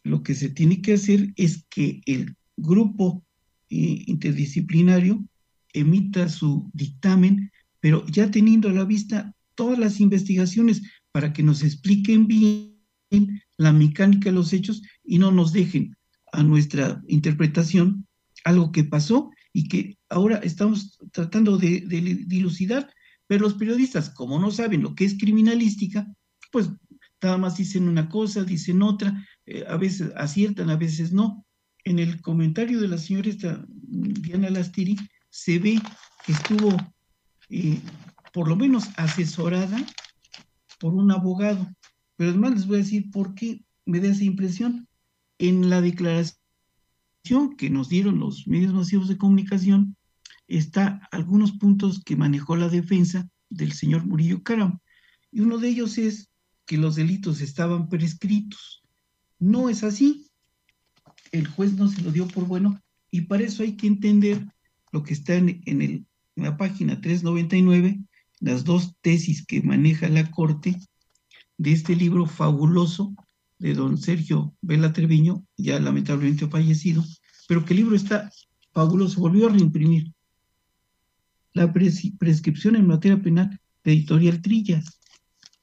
lo 0.03 0.23
que 0.23 0.35
se 0.35 0.49
tiene 0.49 0.81
que 0.81 0.93
hacer 0.93 1.31
es 1.35 1.65
que 1.69 2.01
el 2.05 2.35
grupo 2.57 3.23
eh, 3.69 4.03
interdisciplinario 4.07 5.23
emita 5.73 6.29
su 6.29 6.69
dictamen, 6.73 7.51
pero 7.79 8.05
ya 8.07 8.29
teniendo 8.31 8.69
a 8.69 8.73
la 8.73 8.85
vista 8.85 9.33
todas 9.55 9.77
las 9.77 9.99
investigaciones 9.99 10.81
para 11.11 11.33
que 11.33 11.43
nos 11.43 11.63
expliquen 11.63 12.27
bien 12.27 12.79
la 13.57 13.73
mecánica 13.73 14.29
de 14.29 14.35
los 14.35 14.53
hechos 14.53 14.81
y 15.03 15.19
no 15.19 15.31
nos 15.31 15.51
dejen 15.51 15.95
a 16.31 16.43
nuestra 16.43 17.01
interpretación 17.07 18.07
algo 18.43 18.71
que 18.71 18.83
pasó 18.83 19.31
y 19.51 19.67
que 19.67 19.97
ahora 20.09 20.37
estamos 20.37 20.97
tratando 21.11 21.57
de, 21.57 21.81
dilucidar, 22.27 22.91
pero 23.27 23.41
los 23.41 23.55
periodistas, 23.55 24.09
como 24.11 24.39
no 24.39 24.51
saben 24.51 24.83
lo 24.83 24.95
que 24.95 25.05
es 25.05 25.17
criminalística, 25.17 26.07
pues 26.51 26.69
nada 27.21 27.37
más 27.37 27.57
dicen 27.57 27.87
una 27.87 28.07
cosa, 28.09 28.43
dicen 28.43 28.81
otra, 28.81 29.25
eh, 29.45 29.65
a 29.67 29.77
veces 29.77 30.11
aciertan, 30.15 30.69
a 30.69 30.77
veces 30.77 31.11
no. 31.11 31.45
En 31.83 31.99
el 31.99 32.21
comentario 32.21 32.79
de 32.79 32.87
la 32.87 32.97
señorita 32.97 33.65
Diana 33.67 34.49
Lastiri 34.49 34.97
se 35.29 35.59
ve 35.59 35.81
que 36.25 36.31
estuvo 36.31 36.77
eh, 37.49 37.81
por 38.33 38.47
lo 38.47 38.55
menos 38.55 38.89
asesorada 38.97 39.77
por 40.79 40.93
un 40.93 41.11
abogado. 41.11 41.67
Pero 42.15 42.31
además 42.31 42.53
les 42.53 42.67
voy 42.67 42.75
a 42.75 42.83
decir 42.83 43.11
por 43.11 43.33
qué 43.33 43.63
me 43.85 43.99
da 43.99 44.09
esa 44.09 44.23
impresión. 44.23 44.87
En 45.37 45.69
la 45.69 45.81
declaración 45.81 46.35
que 47.57 47.69
nos 47.69 47.89
dieron 47.89 48.19
los 48.19 48.47
medios 48.47 48.73
masivos 48.73 49.07
de 49.07 49.17
comunicación, 49.17 49.95
está 50.47 51.07
algunos 51.11 51.53
puntos 51.53 52.03
que 52.03 52.15
manejó 52.15 52.55
la 52.55 52.69
defensa 52.69 53.29
del 53.49 53.71
señor 53.73 54.05
Murillo 54.05 54.43
Caram. 54.43 54.79
Y 55.31 55.41
uno 55.41 55.57
de 55.57 55.69
ellos 55.69 55.97
es 55.97 56.29
que 56.65 56.77
los 56.77 56.95
delitos 56.95 57.41
estaban 57.41 57.87
prescritos. 57.87 58.83
No 59.39 59.69
es 59.69 59.83
así. 59.83 60.27
El 61.31 61.47
juez 61.47 61.73
no 61.73 61.87
se 61.87 62.01
lo 62.01 62.11
dio 62.11 62.27
por 62.27 62.45
bueno 62.45 62.81
y 63.11 63.21
para 63.21 63.43
eso 63.43 63.63
hay 63.63 63.75
que 63.75 63.87
entender 63.87 64.45
lo 64.91 65.03
que 65.03 65.13
está 65.13 65.35
en, 65.35 65.61
el, 65.65 66.05
la 66.43 66.57
página 66.57 67.01
399, 67.01 67.99
las 68.39 68.63
dos 68.63 68.95
tesis 69.01 69.45
que 69.45 69.61
maneja 69.61 70.07
la 70.09 70.29
Corte 70.31 70.79
de 71.57 71.71
este 71.71 71.95
libro 71.95 72.25
fabuloso 72.25 73.13
de 73.59 73.73
don 73.73 73.97
Sergio 73.97 74.55
Vela 74.61 74.93
Treviño, 74.93 75.43
ya 75.57 75.79
lamentablemente 75.79 76.47
fallecido, 76.47 77.03
pero 77.47 77.65
que 77.65 77.73
el 77.73 77.81
libro 77.81 77.95
está 77.95 78.31
fabuloso, 78.73 79.19
volvió 79.19 79.47
a 79.47 79.51
reimprimir. 79.51 80.13
La 81.53 81.71
prescripción 81.73 82.75
en 82.75 82.87
materia 82.87 83.21
penal 83.21 83.59
de 83.83 83.91
Editorial 83.93 84.41
Trillas. 84.41 84.99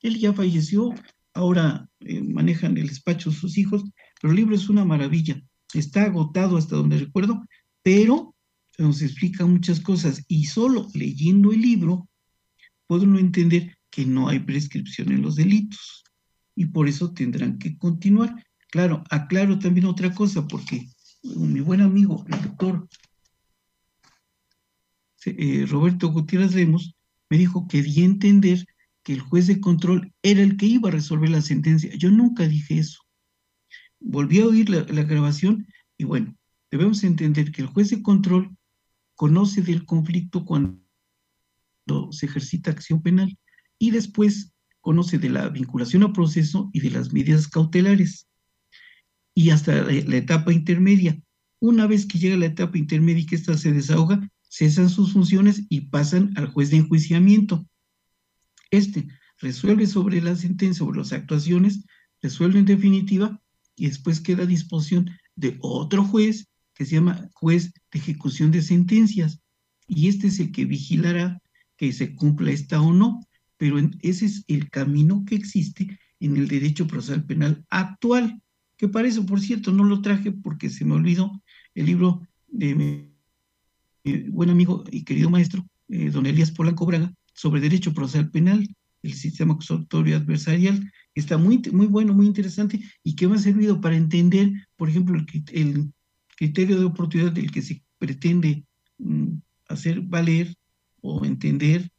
Él 0.03 0.19
ya 0.19 0.33
falleció, 0.35 0.95
ahora 1.33 1.89
eh, 2.01 2.23
manejan 2.23 2.77
el 2.77 2.89
despacho 2.89 3.31
sus 3.31 3.57
hijos, 3.57 3.83
pero 4.21 4.33
el 4.33 4.37
libro 4.37 4.55
es 4.55 4.69
una 4.69 4.85
maravilla. 4.85 5.43
Está 5.73 6.05
agotado 6.05 6.59
hasta 6.59 6.77
donde 6.77 6.99
recuerdo, 6.99 7.43
pero 7.83 8.36
nos 8.79 9.03
explica 9.03 9.47
muchas 9.47 9.81
cosas 9.81 10.23
y 10.29 10.47
solo 10.47 10.89
leyendo 10.95 11.53
el 11.53 11.63
libro 11.63 12.09
puedo 12.87 13.07
no 13.07 13.19
entender 13.19 13.77
que 13.91 14.05
no 14.05 14.29
hay 14.29 14.41
prescripción 14.41 15.11
en 15.11 15.23
los 15.23 15.37
delitos 15.37 16.05
y 16.55 16.67
por 16.67 16.89
eso 16.89 17.13
tendrán 17.13 17.59
que 17.59 17.77
continuar. 17.77 18.45
Claro, 18.71 19.05
aclaro 19.11 19.59
también 19.59 19.87
otra 19.87 20.15
cosa, 20.15 20.47
porque 20.47 20.89
mi 21.23 21.61
buen 21.61 21.81
amigo, 21.81 22.25
el 22.29 22.43
doctor 22.43 22.89
eh, 25.25 25.67
Roberto 25.67 26.09
Gutiérrez 26.09 26.55
Lemos, 26.55 26.95
me 27.31 27.39
dijo 27.39 27.67
que 27.69 27.83
di 27.83 28.03
a 28.03 28.05
entender 28.05 28.65
que 29.03 29.13
el 29.13 29.21
juez 29.21 29.47
de 29.47 29.61
control 29.61 30.13
era 30.23 30.43
el 30.43 30.57
que 30.57 30.67
iba 30.67 30.89
a 30.89 30.93
resolver 30.93 31.31
la 31.31 31.43
sentencia. 31.43 31.95
Yo 31.97 32.11
nunca 32.11 32.47
dije 32.47 32.79
eso. 32.79 33.01
Volví 34.01 34.41
a 34.41 34.47
oír 34.47 34.69
la 34.69 35.03
grabación 35.03 35.67
y 35.99 36.05
bueno, 36.05 36.37
debemos 36.71 37.03
entender 37.05 37.53
que 37.53 37.63
el 37.63 37.69
juez 37.69 37.91
de 37.91 38.03
control 38.03 38.57
conoce 39.17 39.63
del 39.63 39.85
conflicto 39.85 40.45
cuando 40.45 40.79
se 42.13 42.27
ejercita 42.27 42.71
acción 42.71 43.03
penal 43.03 43.37
y 43.79 43.91
después 43.91 44.53
conoce 44.81 45.19
de 45.19 45.31
la 45.31 45.49
vinculación 45.49 46.05
a 46.05 46.13
proceso 46.13 46.71
y 46.73 46.81
de 46.81 46.91
las 46.91 47.13
medidas 47.13 47.49
cautelares 47.49 48.29
y 49.35 49.51
hasta 49.51 49.83
la 49.83 50.17
etapa 50.17 50.53
intermedia. 50.53 51.21
Una 51.59 51.87
vez 51.87 52.07
que 52.07 52.19
llega 52.19 52.37
la 52.37 52.47
etapa 52.47 52.79
intermedia 52.79 53.23
y 53.23 53.27
que 53.27 53.37
ésta 53.37 53.57
se 53.59 53.73
desahoga, 53.73 54.31
cesan 54.49 54.89
sus 54.89 55.13
funciones 55.13 55.65
y 55.69 55.83
pasan 55.83 56.33
al 56.37 56.47
juez 56.47 56.71
de 56.71 56.79
enjuiciamiento. 56.79 57.67
Este 58.71 59.09
resuelve 59.39 59.87
sobre 59.87 60.21
la 60.21 60.37
sentencia, 60.37 60.79
sobre 60.79 60.99
las 60.99 61.13
actuaciones, 61.13 61.85
resuelve 62.23 62.59
en 62.59 62.65
definitiva 62.65 63.41
y 63.77 63.89
después 63.89 64.21
queda 64.21 64.45
a 64.45 64.47
disposición 64.47 65.11
de 65.35 65.59
otro 65.61 66.05
juez 66.05 66.49
que 66.77 66.85
se 66.85 66.97
llama 66.97 67.29
juez 67.35 67.73
de 67.91 67.99
ejecución 67.99 68.53
de 68.53 68.63
sentencias 68.63 69.41
y 69.89 70.09
este 70.09 70.29
es 70.29 70.39
el 70.39 70.53
que 70.53 70.65
vigilará 70.65 71.41
que 71.77 71.93
se 71.93 72.15
cumpla 72.15 72.53
esta 72.53 72.81
o 72.81 72.93
no, 72.93 73.21
pero 73.57 73.79
ese 74.03 74.27
es 74.27 74.45
el 74.47 74.71
camino 74.71 75.25
que 75.27 75.35
existe 75.35 75.99
en 76.21 76.37
el 76.37 76.49
derecho 76.49 76.87
procesal 76.87 77.25
penal 77.25 77.65
actual 77.71 78.41
que 78.77 78.89
para 78.89 79.09
eso, 79.09 79.25
por 79.25 79.41
cierto, 79.41 79.73
no 79.73 79.85
lo 79.85 80.03
traje 80.03 80.33
porque 80.33 80.69
se 80.69 80.85
me 80.85 80.95
olvidó 80.95 81.43
el 81.75 81.87
libro 81.87 82.23
de 82.49 82.75
mi, 84.05 84.29
buen 84.29 84.51
amigo 84.51 84.85
y 84.91 85.05
querido 85.05 85.31
maestro, 85.31 85.67
eh, 85.89 86.11
don 86.11 86.27
Elías 86.27 86.51
Polanco 86.51 86.87
Braga, 86.87 87.13
sobre 87.33 87.61
derecho 87.61 87.93
procesal 87.93 88.31
penal, 88.31 88.69
el 89.03 89.15
sistema 89.15 89.55
acusatorio 89.55 90.17
adversarial, 90.17 90.93
está 91.15 91.39
muy, 91.39 91.63
muy 91.73 91.87
bueno, 91.87 92.13
muy 92.13 92.27
interesante 92.27 92.81
y 93.03 93.15
que 93.15 93.29
me 93.29 93.37
ha 93.37 93.39
servido 93.39 93.81
para 93.81 93.97
entender, 93.97 94.53
por 94.77 94.89
ejemplo, 94.89 95.25
el, 95.53 95.93
criterio 96.37 96.79
de 96.79 96.85
oportunidad 96.85 97.33
del 97.33 97.51
que 97.51 97.63
se 97.63 97.83
pretende 97.99 98.65
mm, 98.99 99.39
hacer 99.69 100.01
valer 100.01 100.55
o 101.01 101.25
entender 101.25 101.91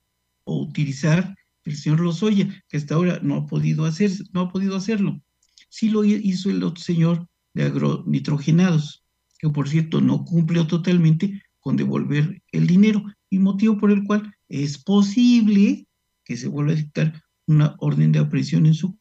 o 0.46 0.62
utilizar 0.62 1.36
el 1.66 1.76
señor 1.76 2.00
Lozoya, 2.00 2.64
que 2.70 2.78
hasta 2.78 2.96
ahora 2.96 3.20
no 3.22 3.36
ha 3.36 3.46
podido 3.46 3.86
hacer, 3.86 4.12
no 4.32 4.42
ha 4.42 4.50
podido 4.50 4.78
hacerlo 4.78 5.22
sí 5.70 5.90
lo 5.90 6.04
hizo 6.04 6.50
el 6.50 6.64
otro 6.64 6.84
señor 6.84 7.28
de 7.54 7.64
agronitrogenados, 7.64 9.04
que 9.40 9.50
por 9.50 9.70
cierto 9.70 10.02
no 10.02 10.26
cumplió 10.26 10.68
totalmente 10.68 11.42
con 11.60 11.76
devolver 11.76 12.42
el 12.52 12.68
dinero, 12.68 13.04
y 13.30 13.40
motivo 13.40 13.78
por 13.78 13.92
el 13.92 14.04
cual 14.06 14.34
es 14.48 14.78
posible 14.78 15.86
que 16.24 16.38
se 16.38 16.48
vuelva 16.48 16.72
a 16.72 16.76
dictar 16.76 17.22
una 17.46 17.76
orden 17.80 18.12
de 18.12 18.20
aprehensión 18.20 18.66
en 18.66 18.74
su 18.74 18.98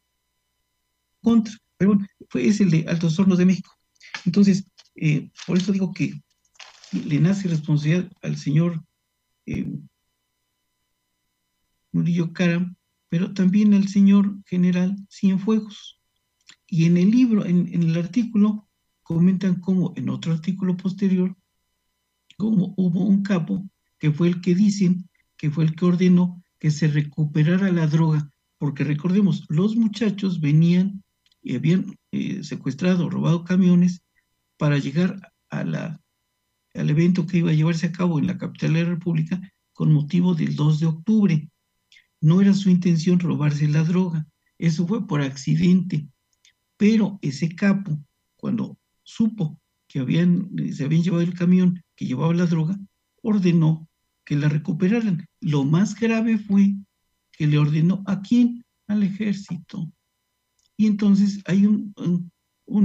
contra. 1.21 1.53
Pero 1.77 1.93
bueno, 1.93 2.07
fue, 2.29 2.45
es 2.45 2.59
el 2.59 2.71
de 2.71 2.85
Altos 2.87 3.17
Hornos 3.17 3.37
de 3.37 3.45
México. 3.45 3.71
Entonces, 4.25 4.65
eh, 4.97 5.29
por 5.45 5.57
eso 5.57 5.71
digo 5.71 5.93
que 5.93 6.13
le 6.91 7.19
nace 7.19 7.47
responsabilidad 7.47 8.11
al 8.23 8.35
señor 8.35 8.83
eh, 9.45 9.67
Murillo 11.91 12.33
Caram, 12.33 12.75
pero 13.09 13.33
también 13.33 13.73
al 13.73 13.87
señor 13.87 14.43
general 14.45 14.95
Cienfuegos. 15.09 16.01
Y 16.67 16.85
en 16.85 16.97
el 16.97 17.11
libro, 17.11 17.45
en, 17.45 17.73
el 17.73 17.95
artículo, 17.95 18.67
comentan 19.03 19.61
cómo 19.61 19.93
en 19.95 20.09
otro 20.09 20.33
artículo 20.33 20.75
posterior, 20.75 21.35
cómo 22.37 22.73
hubo 22.75 23.05
un 23.05 23.23
capo 23.23 23.69
que 23.99 24.11
fue 24.11 24.27
el 24.27 24.41
que 24.41 24.53
dicen 24.53 25.09
que 25.37 25.51
fue 25.51 25.65
el 25.65 25.75
que 25.75 25.85
ordenó 25.85 26.43
que 26.59 26.71
se 26.71 26.87
recuperara 26.87 27.71
la 27.71 27.85
droga, 27.85 28.29
porque 28.57 28.83
recordemos, 28.83 29.45
los 29.47 29.75
muchachos 29.75 30.41
venían 30.41 31.03
y 31.43 31.55
habían 31.55 31.95
eh, 32.11 32.43
secuestrado, 32.43 33.09
robado 33.09 33.43
camiones 33.43 34.01
para 34.57 34.77
llegar 34.77 35.31
al 35.49 35.99
evento 36.73 37.25
que 37.25 37.39
iba 37.39 37.51
a 37.51 37.53
llevarse 37.53 37.87
a 37.87 37.91
cabo 37.91 38.19
en 38.19 38.27
la 38.27 38.37
capital 38.37 38.73
de 38.73 38.83
la 38.83 38.89
República 38.89 39.41
con 39.73 39.93
motivo 39.93 40.33
del 40.33 40.55
2 40.55 40.79
de 40.79 40.85
octubre. 40.87 41.49
No 42.19 42.41
era 42.41 42.53
su 42.53 42.69
intención 42.69 43.19
robarse 43.19 43.67
la 43.67 43.83
droga, 43.83 44.27
eso 44.57 44.87
fue 44.87 45.05
por 45.07 45.21
accidente. 45.21 46.07
Pero 46.77 47.19
ese 47.21 47.55
capo, 47.55 47.99
cuando 48.35 48.77
supo 49.03 49.59
que 49.87 49.99
habían, 49.99 50.49
se 50.73 50.83
habían 50.83 51.03
llevado 51.03 51.23
el 51.23 51.33
camión 51.33 51.83
que 51.95 52.05
llevaba 52.05 52.33
la 52.33 52.45
droga, 52.45 52.77
ordenó 53.21 53.87
que 54.25 54.35
la 54.35 54.49
recuperaran. 54.49 55.25
Lo 55.39 55.63
más 55.63 55.95
grave 55.99 56.37
fue 56.37 56.75
que 57.31 57.47
le 57.47 57.57
ordenó 57.57 58.03
a 58.07 58.21
quién? 58.21 58.63
Al 58.87 59.03
ejército. 59.03 59.91
Y 60.75 60.87
entonces 60.87 61.41
hay 61.45 61.65
un, 61.65 62.33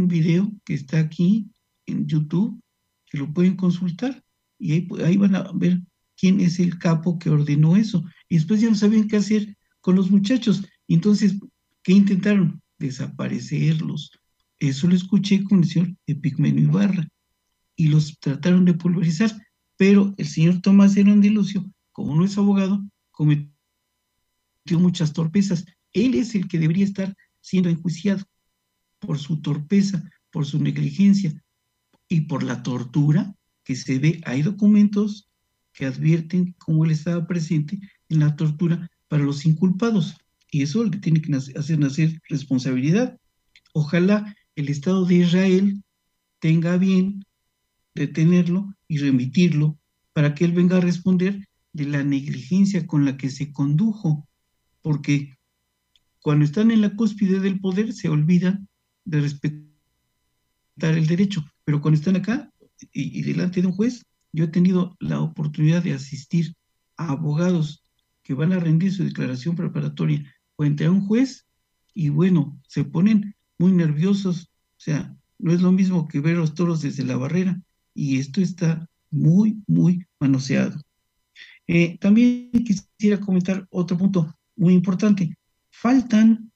video 0.08 0.50
que 0.64 0.74
está 0.74 0.98
aquí 1.00 1.50
en 1.86 2.06
YouTube, 2.06 2.60
que 3.06 3.18
lo 3.18 3.32
pueden 3.32 3.56
consultar, 3.56 4.22
y 4.58 4.72
ahí, 4.72 4.88
ahí, 5.04 5.16
van 5.16 5.34
a 5.34 5.50
ver 5.52 5.80
quién 6.16 6.40
es 6.40 6.60
el 6.60 6.78
capo 6.78 7.18
que 7.18 7.30
ordenó 7.30 7.76
eso. 7.76 8.04
Y 8.28 8.36
después 8.36 8.60
ya 8.60 8.68
no 8.68 8.76
sabían 8.76 9.08
qué 9.08 9.16
hacer 9.16 9.56
con 9.80 9.96
los 9.96 10.10
muchachos. 10.10 10.64
Entonces, 10.86 11.34
¿qué 11.82 11.92
intentaron? 11.92 12.62
desaparecerlos. 12.82 14.10
Eso 14.58 14.86
lo 14.88 14.94
escuché 14.94 15.42
con 15.44 15.60
el 15.60 15.68
señor 15.68 15.96
Epigmenio 16.06 16.64
Ibarra 16.64 17.08
y 17.76 17.88
los 17.88 18.18
trataron 18.18 18.64
de 18.64 18.74
pulverizar, 18.74 19.30
pero 19.76 20.14
el 20.18 20.26
señor 20.26 20.60
Tomás 20.60 20.96
Herón 20.96 21.20
de 21.20 21.30
Lucio, 21.30 21.64
como 21.92 22.14
no 22.14 22.24
es 22.24 22.36
abogado, 22.36 22.84
cometió 23.10 23.48
muchas 24.78 25.12
torpezas. 25.12 25.64
Él 25.92 26.14
es 26.14 26.34
el 26.34 26.46
que 26.48 26.58
debería 26.58 26.84
estar 26.84 27.14
siendo 27.40 27.70
enjuiciado 27.70 28.24
por 28.98 29.18
su 29.18 29.40
torpeza, 29.40 30.08
por 30.30 30.46
su 30.46 30.60
negligencia 30.60 31.41
y 32.12 32.20
por 32.22 32.42
la 32.42 32.62
tortura 32.62 33.34
que 33.64 33.74
se 33.74 33.98
ve. 33.98 34.20
Hay 34.26 34.42
documentos 34.42 35.30
que 35.72 35.86
advierten 35.86 36.54
cómo 36.58 36.84
él 36.84 36.90
estaba 36.90 37.26
presente 37.26 37.80
en 38.10 38.20
la 38.20 38.36
tortura 38.36 38.90
para 39.08 39.24
los 39.24 39.46
inculpados 39.46 40.16
y 40.50 40.62
eso 40.62 40.84
le 40.84 40.98
tiene 40.98 41.22
que 41.22 41.34
hacer 41.34 41.78
nacer 41.78 42.20
responsabilidad. 42.28 43.18
Ojalá 43.72 44.36
el 44.56 44.68
Estado 44.68 45.06
de 45.06 45.14
Israel 45.14 45.82
tenga 46.38 46.76
bien 46.76 47.24
detenerlo 47.94 48.74
y 48.88 48.98
remitirlo 48.98 49.78
para 50.12 50.34
que 50.34 50.44
él 50.44 50.52
venga 50.52 50.76
a 50.76 50.80
responder 50.80 51.48
de 51.72 51.86
la 51.86 52.04
negligencia 52.04 52.86
con 52.86 53.06
la 53.06 53.16
que 53.16 53.30
se 53.30 53.50
condujo, 53.52 54.28
porque 54.82 55.32
cuando 56.20 56.44
están 56.44 56.70
en 56.70 56.82
la 56.82 56.94
cúspide 56.94 57.40
del 57.40 57.58
poder 57.58 57.94
se 57.94 58.10
olvidan 58.10 58.68
de 59.06 59.20
respetar 59.22 59.71
el 60.76 61.06
derecho, 61.06 61.44
pero 61.64 61.80
cuando 61.80 61.98
están 61.98 62.16
acá 62.16 62.50
y, 62.92 63.18
y 63.18 63.22
delante 63.22 63.60
de 63.60 63.68
un 63.68 63.74
juez, 63.74 64.04
yo 64.32 64.44
he 64.44 64.48
tenido 64.48 64.96
la 64.98 65.20
oportunidad 65.20 65.82
de 65.82 65.92
asistir 65.92 66.54
a 66.96 67.10
abogados 67.10 67.82
que 68.22 68.34
van 68.34 68.52
a 68.52 68.60
rendir 68.60 68.92
su 68.92 69.04
declaración 69.04 69.56
preparatoria 69.56 70.24
frente 70.56 70.84
a 70.84 70.90
un 70.90 71.06
juez 71.06 71.46
y 71.94 72.08
bueno, 72.08 72.58
se 72.66 72.84
ponen 72.84 73.34
muy 73.58 73.72
nerviosos, 73.72 74.50
o 74.76 74.80
sea, 74.80 75.14
no 75.38 75.52
es 75.52 75.60
lo 75.60 75.72
mismo 75.72 76.08
que 76.08 76.20
ver 76.20 76.36
los 76.36 76.54
toros 76.54 76.82
desde 76.82 77.04
la 77.04 77.16
barrera 77.16 77.60
y 77.94 78.18
esto 78.18 78.40
está 78.40 78.88
muy, 79.10 79.62
muy 79.66 80.06
manoseado. 80.18 80.80
Eh, 81.66 81.98
también 81.98 82.50
quisiera 82.50 83.20
comentar 83.20 83.66
otro 83.70 83.96
punto 83.98 84.34
muy 84.56 84.74
importante. 84.74 85.36
Faltan 85.70 86.50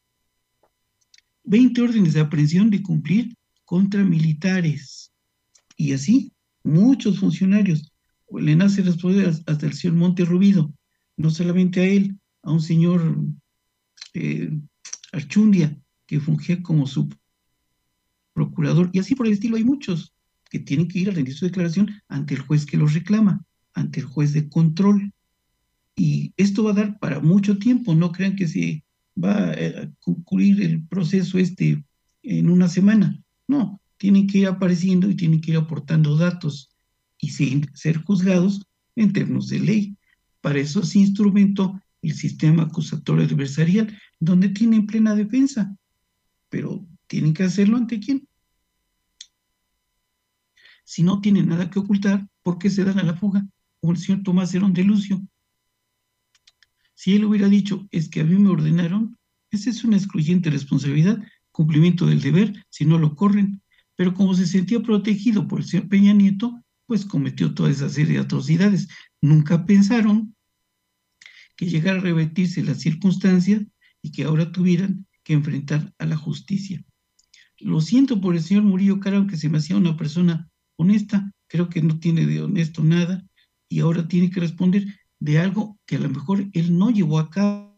20 1.44 1.83
órdenes 1.83 2.14
de 2.14 2.20
aprehensión 2.20 2.70
de 2.70 2.83
cumplir 2.83 3.36
contra 3.66 4.02
militares. 4.02 5.12
Y 5.76 5.92
así, 5.92 6.33
muchos 6.64 7.18
funcionarios. 7.18 7.92
Le 8.31 8.57
nace 8.57 8.83
responder 8.83 9.29
hasta 9.46 9.66
el 9.66 9.74
señor 9.74 9.96
Monte 9.96 10.24
Rubido, 10.24 10.72
no 11.18 11.31
solamente 11.31 11.81
a 11.81 11.85
él, 11.85 12.18
a 12.42 12.52
un 12.52 12.62
señor 12.62 13.18
eh, 14.14 14.50
Archundia, 15.12 15.79
que 16.07 16.20
fungía 16.20 16.62
como 16.62 16.87
su 16.87 17.09
procurador, 18.33 18.90
y 18.92 19.00
así 19.00 19.14
por 19.14 19.26
el 19.26 19.33
estilo 19.33 19.57
hay 19.57 19.64
muchos 19.64 20.14
que 20.50 20.59
tienen 20.61 20.88
que 20.88 21.00
ir 21.00 21.09
a 21.09 21.12
rendir 21.12 21.35
su 21.35 21.46
declaración 21.46 21.90
ante 22.09 22.35
el 22.35 22.40
juez 22.40 22.66
que 22.66 22.76
los 22.76 22.94
reclama, 22.94 23.44
ante 23.74 24.00
el 24.00 24.07
juez 24.07 24.33
de 24.33 24.48
control. 24.48 25.12
Y 25.96 26.33
esto 26.37 26.62
va 26.64 26.70
a 26.70 26.74
dar 26.74 26.98
para 26.98 27.20
mucho 27.20 27.59
tiempo, 27.59 27.94
no 27.94 28.12
crean 28.12 28.37
que 28.37 28.46
se 28.46 28.85
va 29.22 29.50
a 29.52 29.90
concluir 30.00 30.62
el 30.62 30.87
proceso 30.87 31.38
este 31.38 31.85
en 32.22 32.50
una 32.50 32.68
semana. 32.68 33.18
No, 33.48 33.80
tienen 33.96 34.26
que 34.26 34.38
ir 34.38 34.46
apareciendo 34.48 35.09
y 35.09 35.14
tienen 35.14 35.40
que 35.40 35.52
ir 35.52 35.56
aportando 35.56 36.16
datos 36.16 36.70
y 37.18 37.30
sin 37.30 37.68
ser 37.74 38.02
juzgados 38.02 38.66
en 38.96 39.12
términos 39.12 39.48
de 39.48 39.61
ley. 39.61 39.96
Para 40.40 40.59
eso 40.59 40.82
se 40.82 40.98
instrumento 40.98 41.80
el 42.02 42.14
sistema 42.14 42.64
acusatorio 42.64 43.24
adversarial, 43.24 43.98
donde 44.20 44.48
tienen 44.50 44.87
plena 44.87 45.14
defensa, 45.14 45.76
pero 46.48 46.87
tienen 47.06 47.35
que 47.35 47.44
hacerlo 47.44 47.76
ante 47.76 48.00
quién. 48.00 48.28
Si 50.85 51.02
no 51.02 51.20
tienen 51.20 51.48
nada 51.48 51.68
que 51.68 51.80
ocultar, 51.80 52.28
¿por 52.42 52.59
qué 52.59 52.70
se 52.70 52.85
dan 52.85 52.98
a 52.98 53.02
la 53.02 53.16
fuga? 53.16 53.46
Como 53.80 53.92
el 53.92 53.98
señor 53.98 54.22
Tomás 54.22 54.54
Herón 54.54 54.72
de 54.72 54.85
Lucio. 54.85 55.20
Si 56.94 57.16
él 57.16 57.24
hubiera 57.24 57.48
dicho, 57.48 57.88
es 57.90 58.09
que 58.09 58.20
a 58.20 58.24
mí 58.24 58.37
me 58.37 58.50
ordenaron, 58.50 59.18
esa 59.50 59.70
es 59.70 59.85
una 59.85 59.96
excluyente 59.96 60.48
responsabilidad, 60.48 61.18
cumplimiento 61.57 62.07
del 62.07 62.21
deber, 62.21 62.66
si 62.69 62.85
no 62.85 62.99
lo 62.99 63.16
corren. 63.16 63.62
Pero 63.95 64.12
como 64.12 64.35
se 64.35 64.47
sentía 64.47 64.81
protegido 64.81 65.49
por 65.49 65.61
el 65.61 65.64
señor 65.64 65.88
Peña 65.88 66.12
Nieto, 66.12 66.62
pues 66.85 67.07
cometió 67.07 67.55
toda 67.55 67.71
esa 67.71 67.88
serie 67.88 68.14
de 68.14 68.25
atrocidades. 68.25 68.88
Nunca 69.23 69.64
pensaron 69.64 70.37
que 71.57 71.64
llegara 71.64 71.99
a 71.99 72.03
revertirse 72.03 72.62
la 72.62 72.75
circunstancia 72.75 73.66
y 74.03 74.12
que 74.12 74.25
ahora 74.25 74.53
tuvieran 74.53 75.07
que 75.25 75.33
enfrentar 75.33 75.95
a 75.99 76.05
la 76.05 76.16
justicia. 76.16 76.85
Lo 77.59 77.81
siento 77.81 78.21
por 78.21 78.37
el 78.37 78.42
señor 78.42 78.64
Murillo 78.64 79.01
Cara, 79.01 79.16
aunque 79.16 79.38
se 79.38 79.49
me 79.49 79.57
hacía 79.57 79.79
una 79.79 79.97
persona 79.97 80.51
honesta, 80.77 81.33
creo 81.49 81.71
que 81.71 81.81
no 81.81 81.99
tiene 81.99 82.27
de 82.27 82.42
honesto 82.42 82.85
nada 82.85 83.25
y 83.71 83.81
ahora 83.81 84.07
tiene 84.07 84.31
que 84.31 84.40
responder 84.40 84.85
de 85.21 85.38
algo 85.38 85.79
que 85.87 85.97
a 85.97 86.01
lo 86.01 86.11
mejor 86.11 86.47
él 86.53 86.77
no 86.77 86.90
llevó 86.90 87.19
a 87.19 87.31
cabo, 87.31 87.75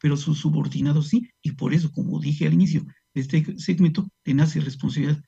pero 0.00 0.16
sus 0.16 0.38
subordinados 0.38 1.08
sí, 1.08 1.28
y 1.42 1.52
por 1.52 1.74
eso, 1.74 1.90
como 1.92 2.20
dije 2.20 2.46
al 2.46 2.54
inicio 2.54 2.84
de 3.14 3.20
este 3.20 3.58
segmento, 3.58 4.08
le 4.24 4.34
nace 4.34 4.60
responsabilidad. 4.60 5.22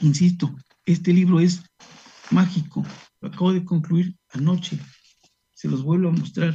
Insisto, 0.00 0.54
este 0.84 1.12
libro 1.12 1.40
es 1.40 1.62
mágico, 2.30 2.84
lo 3.20 3.28
acabo 3.28 3.52
de 3.52 3.64
concluir 3.64 4.16
anoche, 4.30 4.78
se 5.54 5.68
los 5.68 5.82
vuelvo 5.82 6.08
a 6.08 6.12
mostrar. 6.12 6.54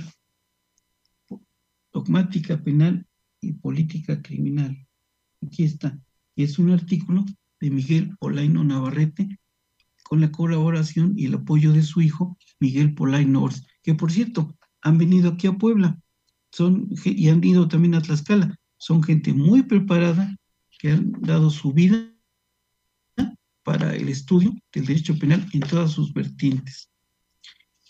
Dogmática 1.93 2.61
penal 2.61 3.07
y 3.41 3.53
política 3.53 4.21
criminal. 4.21 4.85
Aquí 5.41 5.63
está. 5.63 5.97
Y 6.35 6.43
es 6.43 6.59
un 6.59 6.71
artículo 6.71 7.25
de 7.59 7.71
Miguel 7.71 8.15
Polaino 8.19 8.63
Navarrete 8.63 9.39
con 10.03 10.21
la 10.21 10.31
colaboración 10.31 11.13
y 11.17 11.25
el 11.25 11.35
apoyo 11.35 11.73
de 11.73 11.83
su 11.83 12.01
hijo, 12.01 12.37
Miguel 12.59 12.93
Polaino 12.93 13.43
Ors, 13.43 13.65
que 13.81 13.93
por 13.93 14.11
cierto, 14.11 14.57
han 14.81 14.97
venido 14.97 15.31
aquí 15.31 15.47
a 15.47 15.57
Puebla 15.57 15.99
son, 16.57 16.89
y 17.05 17.29
han 17.29 17.43
ido 17.43 17.67
también 17.67 17.93
a 17.93 18.01
Tlaxcala. 18.01 18.57
Son 18.77 19.03
gente 19.03 19.31
muy 19.31 19.61
preparada 19.61 20.35
que 20.79 20.89
han 20.89 21.11
dado 21.21 21.51
su 21.51 21.71
vida 21.71 22.11
para 23.63 23.95
el 23.95 24.09
estudio 24.09 24.55
del 24.73 24.87
derecho 24.87 25.15
penal 25.19 25.47
en 25.53 25.59
todas 25.59 25.91
sus 25.91 26.11
vertientes. 26.13 26.89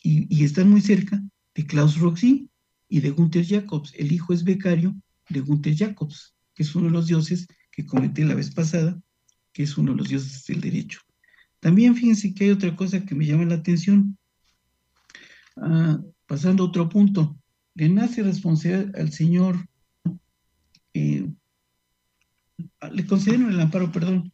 Y, 0.04 0.44
están 0.44 0.70
muy 0.70 0.82
cerca 0.82 1.22
de 1.56 1.66
Klaus 1.66 1.98
Roxy 1.98 2.50
y 2.90 3.00
de 3.00 3.12
Gunther 3.12 3.46
Jacobs. 3.46 3.94
El 3.96 4.12
hijo 4.12 4.34
es 4.34 4.44
becario 4.44 4.94
de 5.30 5.40
Gunther 5.40 5.78
Jacobs, 5.78 6.36
que 6.54 6.64
es 6.64 6.76
uno 6.76 6.88
de 6.88 6.92
los 6.92 7.08
dioses 7.08 7.48
que 7.72 7.86
comenté 7.86 8.26
la 8.26 8.36
vez 8.36 8.54
pasada, 8.54 9.00
que 9.54 9.64
es 9.64 9.78
uno 9.78 9.92
de 9.92 9.98
los 10.00 10.10
dioses 10.10 10.46
del 10.46 10.60
derecho. 10.60 11.00
También 11.62 11.96
fíjense 11.96 12.34
que 12.34 12.46
hay 12.46 12.50
otra 12.52 12.76
cosa 12.76 13.06
que 13.06 13.16
me 13.16 13.26
llama 13.26 13.46
la 13.46 13.56
atención. 13.56 14.18
Ah, 15.56 16.02
pasando 16.26 16.64
a 16.64 16.68
otro 16.68 16.90
punto, 16.90 17.38
le 17.78 17.90
nace 17.90 18.24
responsabilidad 18.24 19.00
al 19.00 19.12
señor, 19.12 19.56
eh, 20.96 21.30
le 22.92 23.06
concedieron 23.06 23.52
el 23.52 23.60
amparo, 23.60 23.92
perdón, 23.92 24.34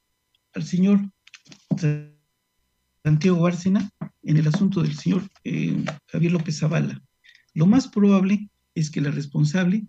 al 0.54 0.64
señor 0.64 1.02
Santiago 3.04 3.42
Bárcena 3.42 3.90
en 4.22 4.38
el 4.38 4.48
asunto 4.48 4.82
del 4.82 4.96
señor 4.96 5.30
eh, 5.44 5.84
Javier 6.08 6.32
López 6.32 6.58
Zavala. 6.58 7.04
Lo 7.54 7.66
más 7.66 7.90
probable 7.90 8.50
es 8.76 8.90
que 8.90 9.02
la 9.02 9.12
responsable 9.12 9.88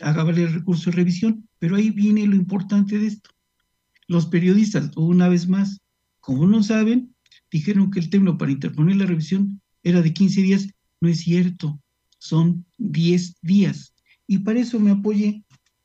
haga 0.00 0.24
valer 0.24 0.48
el 0.48 0.54
recurso 0.54 0.90
de 0.90 0.96
revisión, 0.96 1.48
pero 1.60 1.76
ahí 1.76 1.90
viene 1.90 2.26
lo 2.26 2.34
importante 2.34 2.98
de 2.98 3.06
esto. 3.06 3.30
Los 4.08 4.26
periodistas, 4.26 4.90
una 4.96 5.28
vez 5.28 5.46
más, 5.46 5.80
como 6.18 6.48
no 6.48 6.64
saben, 6.64 7.14
dijeron 7.48 7.92
que 7.92 8.00
el 8.00 8.10
término 8.10 8.36
para 8.38 8.50
interponer 8.50 8.96
la 8.96 9.06
revisión 9.06 9.60
era 9.84 10.02
de 10.02 10.12
15 10.12 10.42
días. 10.42 10.68
No 11.00 11.08
es 11.08 11.20
cierto, 11.20 11.80
son 12.18 12.64
10 12.78 13.36
días. 13.42 13.94
Y 14.26 14.38
para 14.38 14.60
eso 14.60 14.78
me 14.78 14.90
apoyé 14.90 15.44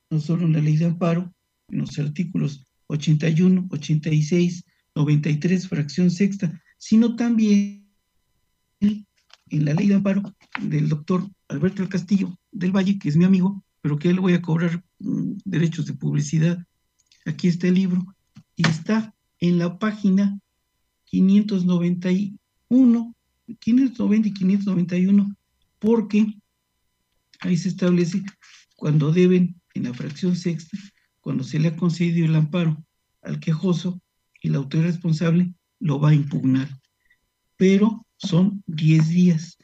no 0.10 0.20
solo 0.20 0.46
en 0.46 0.54
la 0.54 0.60
ley 0.60 0.78
de 0.78 0.86
amparo, 0.86 1.34
en 1.70 1.80
los 1.80 1.98
artículos 1.98 2.68
81, 2.88 3.68
86, 3.72 4.64
93, 4.96 5.68
fracción 5.68 6.12
sexta, 6.12 6.62
sino 6.78 7.16
también 7.16 7.88
en 8.80 9.66
la 9.66 9.74
ley 9.74 9.88
de 9.88 9.96
amparo 9.96 10.36
del 10.62 10.90
doctor 10.90 11.28
Alberto 11.48 11.82
del 11.82 11.90
Castillo 11.90 12.38
del 12.52 12.72
Valle, 12.72 13.00
que 13.00 13.10
es 13.10 13.18
mi 13.18 13.26
amigo, 13.26 13.64
pero 13.82 13.98
que 13.98 14.14
le 14.14 14.20
voy 14.20 14.34
a 14.34 14.42
cobrar 14.42 14.84
mm, 15.00 15.34
derechos 15.46 15.86
de 15.86 15.94
publicidad. 15.94 16.64
Aquí 17.26 17.48
está 17.48 17.68
el 17.68 17.76
libro 17.76 18.06
y 18.56 18.68
está 18.68 19.16
en 19.40 19.58
la 19.58 19.80
página 19.80 20.40
591, 21.06 23.16
590 23.60 24.28
y 24.28 24.34
591, 24.34 25.36
porque 25.84 26.26
ahí 27.42 27.58
se 27.58 27.68
establece 27.68 28.24
cuando 28.78 29.12
deben, 29.12 29.62
en 29.74 29.84
la 29.84 29.94
fracción 29.94 30.38
sexta, 30.38 30.78
cuando 31.20 31.44
se 31.44 31.60
le 31.60 31.68
ha 31.68 31.76
concedido 31.76 32.26
el 32.26 32.36
amparo 32.36 32.82
al 33.22 33.42
quejoso, 33.42 34.02
y 34.42 34.50
la 34.50 34.60
autoridad 34.60 34.92
responsable 34.92 35.54
lo 35.80 36.00
va 36.00 36.10
a 36.10 36.16
impugnar. 36.16 36.70
Pero 37.58 38.06
son 38.16 38.64
10 38.68 39.10
días. 39.10 39.58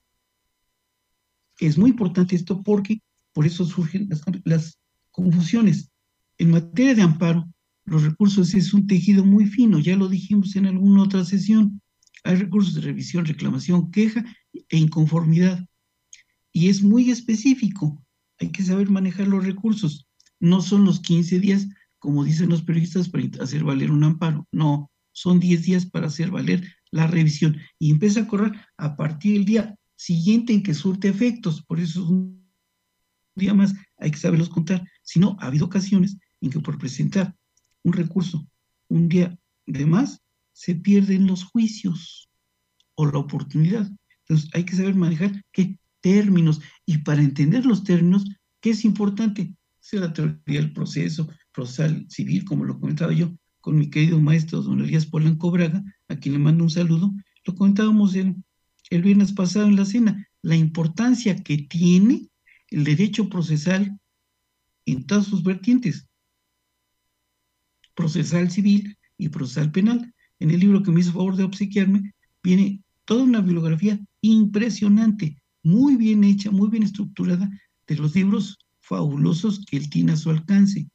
Es 1.60 1.78
muy 1.78 1.92
importante 1.92 2.36
esto 2.36 2.64
porque 2.64 3.02
por 3.32 3.46
eso 3.46 3.64
surgen 3.66 4.10
las, 4.10 4.22
las 4.44 4.80
confusiones. 5.12 5.90
En 6.38 6.52
materia 6.52 6.96
de 6.96 7.02
amparo, 7.02 7.50
los 7.86 8.04
recursos 8.04 8.54
es 8.56 8.74
un 8.74 8.88
tejido 8.88 9.24
muy 9.24 9.46
fino, 9.46 9.80
ya 9.80 9.96
lo 9.96 10.10
dijimos 10.10 10.56
en 10.58 10.66
alguna 10.66 11.04
otra 11.04 11.24
sesión. 11.24 11.82
Hay 12.26 12.36
recursos 12.36 12.76
de 12.76 12.82
revisión, 12.82 13.26
reclamación, 13.26 13.90
queja 13.90 14.26
e 14.68 14.78
inconformidad. 14.78 15.69
Y 16.52 16.70
es 16.70 16.82
muy 16.82 17.12
específico. 17.12 18.02
Hay 18.40 18.52
que 18.52 18.64
saber 18.64 18.90
manejar 18.90 19.28
los 19.28 19.46
recursos. 19.46 20.08
No 20.40 20.62
son 20.62 20.86
los 20.86 21.00
15 21.00 21.40
días 21.40 21.68
como 22.00 22.24
dicen 22.24 22.50
los 22.50 22.64
periodistas, 22.64 23.10
para 23.10 23.26
hacer 23.42 23.64
valer 23.64 23.92
un 23.92 24.04
amparo. 24.04 24.48
No, 24.52 24.90
son 25.12 25.40
10 25.40 25.64
días 25.64 25.86
para 25.86 26.08
hacer 26.08 26.32
valer 26.32 26.66
la 26.92 27.06
revisión 27.06 27.58
y 27.78 27.92
empieza 27.92 28.22
a 28.22 28.28
correr 28.28 28.54
a 28.78 28.96
partir 28.96 29.34
del 29.34 29.46
día 29.46 29.76
siguiente 29.96 30.54
en 30.54 30.64
que 30.64 30.74
surte 30.74 31.10
efectos. 31.10 31.62
Por 31.62 31.80
eso 31.80 32.04
es 32.04 32.10
un 32.10 32.50
día 33.36 33.54
más, 33.54 33.74
hay 33.98 34.12
que 34.12 34.18
saberlos 34.18 34.50
contar. 34.50 34.84
Si 35.04 35.20
no, 35.20 35.38
ha 35.40 35.48
habido 35.48 35.66
ocasiones 35.66 36.18
en 36.42 36.50
que 36.50 36.60
por 36.60 36.78
presentar 36.78 37.36
un 37.84 37.94
recurso 37.94 38.48
un 38.88 39.08
día 39.08 39.38
de 39.68 39.86
más, 39.86 40.22
se 40.54 40.76
pierden 40.76 41.28
los 41.28 41.44
juicios 41.44 42.30
o 42.96 43.06
la 43.06 43.20
oportunidad. 43.20 43.90
Entonces 44.22 44.50
hay 44.54 44.64
que 44.64 44.76
saber 44.76 44.96
manejar 44.96 45.44
qué 45.52 45.78
términos 46.02 46.62
y 46.86 47.00
para 47.00 47.22
entender 47.22 47.66
los 47.66 47.84
términos, 47.84 48.26
¿qué 48.62 48.72
es 48.72 48.86
importante? 48.86 49.54
Sea 49.80 50.02
la 50.02 50.14
teoría 50.14 50.60
del 50.62 50.74
proceso, 50.74 51.30
procesal 51.52 52.06
civil, 52.10 52.46
como 52.46 52.66
lo 52.66 52.80
comentaba 52.80 53.14
yo 53.14 53.34
con 53.62 53.78
mi 53.78 53.90
querido 53.90 54.20
maestro 54.20 54.62
don 54.62 54.82
Elías 54.82 55.06
Polanco 55.06 55.52
Braga, 55.52 55.84
a 56.08 56.16
quien 56.16 56.34
le 56.34 56.40
mando 56.40 56.64
un 56.64 56.70
saludo, 56.70 57.12
lo 57.46 57.56
comentábamos 57.56 58.16
el, 58.16 58.36
el 58.90 59.02
viernes 59.02 59.34
pasado 59.34 59.68
en 59.68 59.76
la 59.76 59.86
cena, 59.86 60.28
la 60.42 60.56
importancia 60.56 61.36
que 61.44 61.58
tiene 61.58 62.30
el 62.70 62.84
derecho 62.84 63.30
procesal 63.30 64.00
en 64.86 65.06
todas 65.06 65.26
sus 65.26 65.44
vertientes, 65.44 66.08
procesal 67.94 68.50
civil 68.50 68.98
y 69.18 69.30
procesal 69.30 69.72
penal. 69.72 70.14
En 70.40 70.52
el 70.52 70.60
libro 70.62 70.82
que 70.82 70.92
me 70.92 71.02
hizo 71.02 71.12
favor 71.12 71.36
de 71.36 71.44
obsequiarme, 71.44 72.14
viene 72.42 72.82
toda 73.04 73.24
una 73.24 73.42
bibliografía 73.42 74.00
impresionante, 74.22 75.39
muy 75.64 75.96
bien 75.96 76.24
hecha, 76.24 76.52
muy 76.52 76.70
bien 76.70 76.84
estructurada, 76.84 77.50
de 77.88 77.96
los 77.96 78.16
libros 78.16 78.58
fabulosos 78.82 79.66
que 79.66 79.78
él 79.78 79.90
tiene 79.90 80.14
a 80.14 80.18
su 80.18 80.30
alcance 80.30 80.88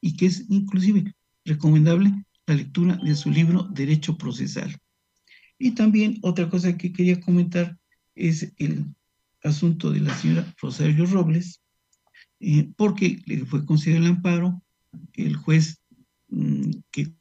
y 0.00 0.16
que 0.16 0.26
es 0.26 0.44
inclusive 0.48 1.14
recomendable 1.44 2.24
la 2.46 2.54
lectura 2.54 2.96
de 2.96 3.14
su 3.14 3.30
libro 3.30 3.64
Derecho 3.64 4.16
Procesal. 4.16 4.76
Y 5.58 5.72
también 5.72 6.18
otra 6.22 6.48
cosa 6.50 6.76
que 6.76 6.92
quería 6.92 7.20
comentar 7.20 7.78
es 8.14 8.52
el 8.58 8.94
asunto 9.42 9.90
de 9.90 10.00
la 10.00 10.14
señora 10.16 10.54
Rosario 10.60 11.06
Robles, 11.06 11.60
eh, 12.40 12.70
porque 12.76 13.22
le 13.26 13.44
fue 13.46 13.64
concedido 13.64 14.00
el 14.00 14.06
amparo, 14.06 14.62
el 15.14 15.36
juez 15.36 15.80
mm, 16.28 16.70
que 16.90 17.12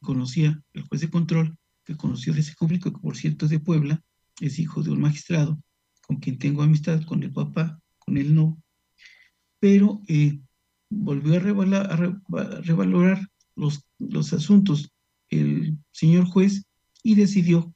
conocía, 0.00 0.62
el 0.72 0.82
juez 0.82 1.00
de 1.00 1.10
control 1.10 1.56
que 1.84 1.96
conoció 1.96 2.34
de 2.34 2.40
ese 2.40 2.54
conflicto, 2.54 2.92
que 2.92 2.98
por 2.98 3.16
cierto 3.16 3.46
es 3.46 3.50
de 3.50 3.60
Puebla, 3.60 4.02
es 4.40 4.58
hijo 4.58 4.82
de 4.82 4.90
un 4.90 5.00
magistrado, 5.00 5.58
con 6.08 6.16
quien 6.16 6.38
tengo 6.38 6.62
amistad, 6.62 7.04
con 7.04 7.22
el 7.22 7.30
papá, 7.30 7.78
con 7.98 8.16
él 8.16 8.34
no, 8.34 8.58
pero 9.60 10.00
eh, 10.08 10.40
volvió 10.88 11.36
a, 11.36 11.38
revalorar 12.62 13.28
los, 13.54 13.84
los 13.98 14.32
asuntos 14.32 14.90
el 15.28 15.76
señor 15.92 16.24
juez 16.24 16.64
y 17.02 17.14
decidió 17.14 17.74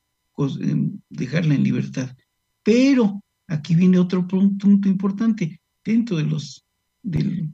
em, 0.60 0.98
dejarla 1.10 1.54
en 1.54 1.62
libertad. 1.62 2.16
Pero 2.62 3.22
aquí 3.48 3.74
viene 3.74 3.98
otro 3.98 4.26
punto, 4.26 4.66
importante. 4.66 5.60
Dentro 5.84 6.16
de 6.16 6.24
los 6.24 6.64
de 7.02 7.50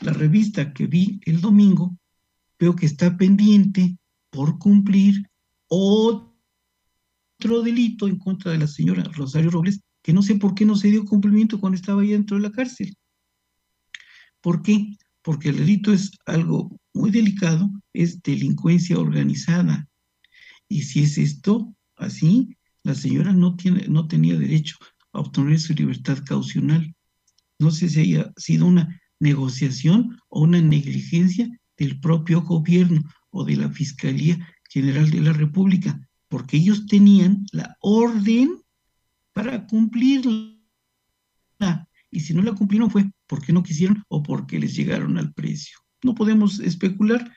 la 0.00 0.12
revista 0.12 0.74
que 0.74 0.86
vi 0.86 1.20
el 1.24 1.40
domingo, 1.40 1.96
veo 2.58 2.76
que 2.76 2.86
está 2.86 3.16
pendiente 3.16 3.96
por 4.30 4.58
cumplir 4.58 5.30
otro 5.68 6.31
delito 7.62 8.06
en 8.06 8.18
contra 8.18 8.52
de 8.52 8.58
la 8.58 8.66
señora 8.66 9.02
Rosario 9.14 9.50
Robles, 9.50 9.80
que 10.02 10.12
no 10.12 10.22
sé 10.22 10.36
por 10.36 10.54
qué 10.54 10.64
no 10.64 10.76
se 10.76 10.90
dio 10.90 11.04
cumplimiento 11.04 11.60
cuando 11.60 11.76
estaba 11.76 12.02
ahí 12.02 12.08
dentro 12.08 12.36
de 12.36 12.42
la 12.42 12.52
cárcel. 12.52 12.94
¿Por 14.40 14.62
qué? 14.62 14.96
Porque 15.22 15.50
el 15.50 15.56
delito 15.56 15.92
es 15.92 16.10
algo 16.26 16.76
muy 16.94 17.10
delicado, 17.10 17.70
es 17.92 18.22
delincuencia 18.22 18.98
organizada. 18.98 19.88
Y 20.68 20.82
si 20.82 21.02
es 21.02 21.18
esto 21.18 21.74
así, 21.96 22.56
la 22.82 22.94
señora 22.94 23.32
no, 23.32 23.56
tiene, 23.56 23.86
no 23.88 24.08
tenía 24.08 24.36
derecho 24.36 24.76
a 25.12 25.20
obtener 25.20 25.60
su 25.60 25.74
libertad 25.74 26.18
caucional. 26.24 26.94
No 27.58 27.70
sé 27.70 27.88
si 27.88 28.00
haya 28.00 28.32
sido 28.36 28.66
una 28.66 29.00
negociación 29.20 30.18
o 30.28 30.42
una 30.42 30.60
negligencia 30.60 31.48
del 31.76 32.00
propio 32.00 32.42
gobierno 32.42 33.02
o 33.30 33.44
de 33.44 33.56
la 33.56 33.70
Fiscalía 33.70 34.36
General 34.68 35.08
de 35.10 35.20
la 35.20 35.32
República, 35.32 36.00
porque 36.32 36.56
ellos 36.56 36.86
tenían 36.86 37.44
la 37.52 37.76
orden 37.80 38.62
para 39.34 39.66
cumplirla. 39.66 40.56
Y 42.10 42.20
si 42.20 42.32
no 42.32 42.40
la 42.40 42.54
cumplieron 42.54 42.90
fue 42.90 43.10
porque 43.26 43.52
no 43.52 43.62
quisieron 43.62 44.02
o 44.08 44.22
porque 44.22 44.58
les 44.58 44.74
llegaron 44.74 45.18
al 45.18 45.34
precio. 45.34 45.78
No 46.02 46.14
podemos 46.14 46.58
especular, 46.60 47.30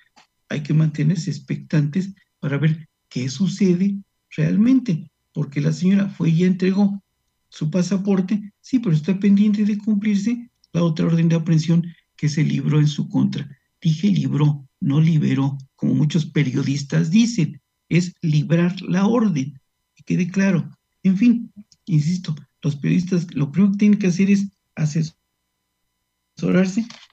hay 0.47 0.63
que 0.63 0.73
mantenerse 0.73 1.29
expectantes 1.29 2.13
para 2.39 2.57
ver 2.57 2.87
qué 3.09 3.27
sucede 3.27 3.97
realmente, 4.29 5.11
porque 5.33 5.59
la 5.59 5.73
señora 5.73 6.07
fue 6.07 6.29
y 6.29 6.45
entregó 6.45 7.03
su 7.49 7.69
pasaporte, 7.69 8.53
sí, 8.61 8.79
pero 8.79 8.95
está 8.95 9.19
pendiente 9.19 9.65
de 9.65 9.77
cumplirse 9.77 10.49
la 10.71 10.83
otra 10.83 11.07
orden 11.07 11.27
de 11.27 11.35
aprehensión 11.35 11.85
que 12.15 12.29
se 12.29 12.45
libró 12.45 12.79
en 12.79 12.87
su 12.87 13.09
contra. 13.09 13.45
Dije 13.81 14.07
libró, 14.07 14.65
no 14.79 15.01
liberó, 15.01 15.57
como 15.75 15.95
muchos 15.95 16.25
periodistas 16.25 17.11
dicen, 17.11 17.61
es 17.89 18.13
librar 18.21 18.79
la 18.81 19.07
orden. 19.07 19.59
Que 19.95 20.03
quede 20.03 20.29
claro. 20.29 20.69
En 21.03 21.17
fin, 21.17 21.51
insisto, 21.85 22.35
los 22.61 22.75
periodistas 22.75 23.33
lo 23.35 23.51
primero 23.51 23.71
que 23.73 23.77
tienen 23.77 23.99
que 23.99 24.07
hacer 24.07 24.29
es 24.29 24.47
asesorarse 24.75 25.15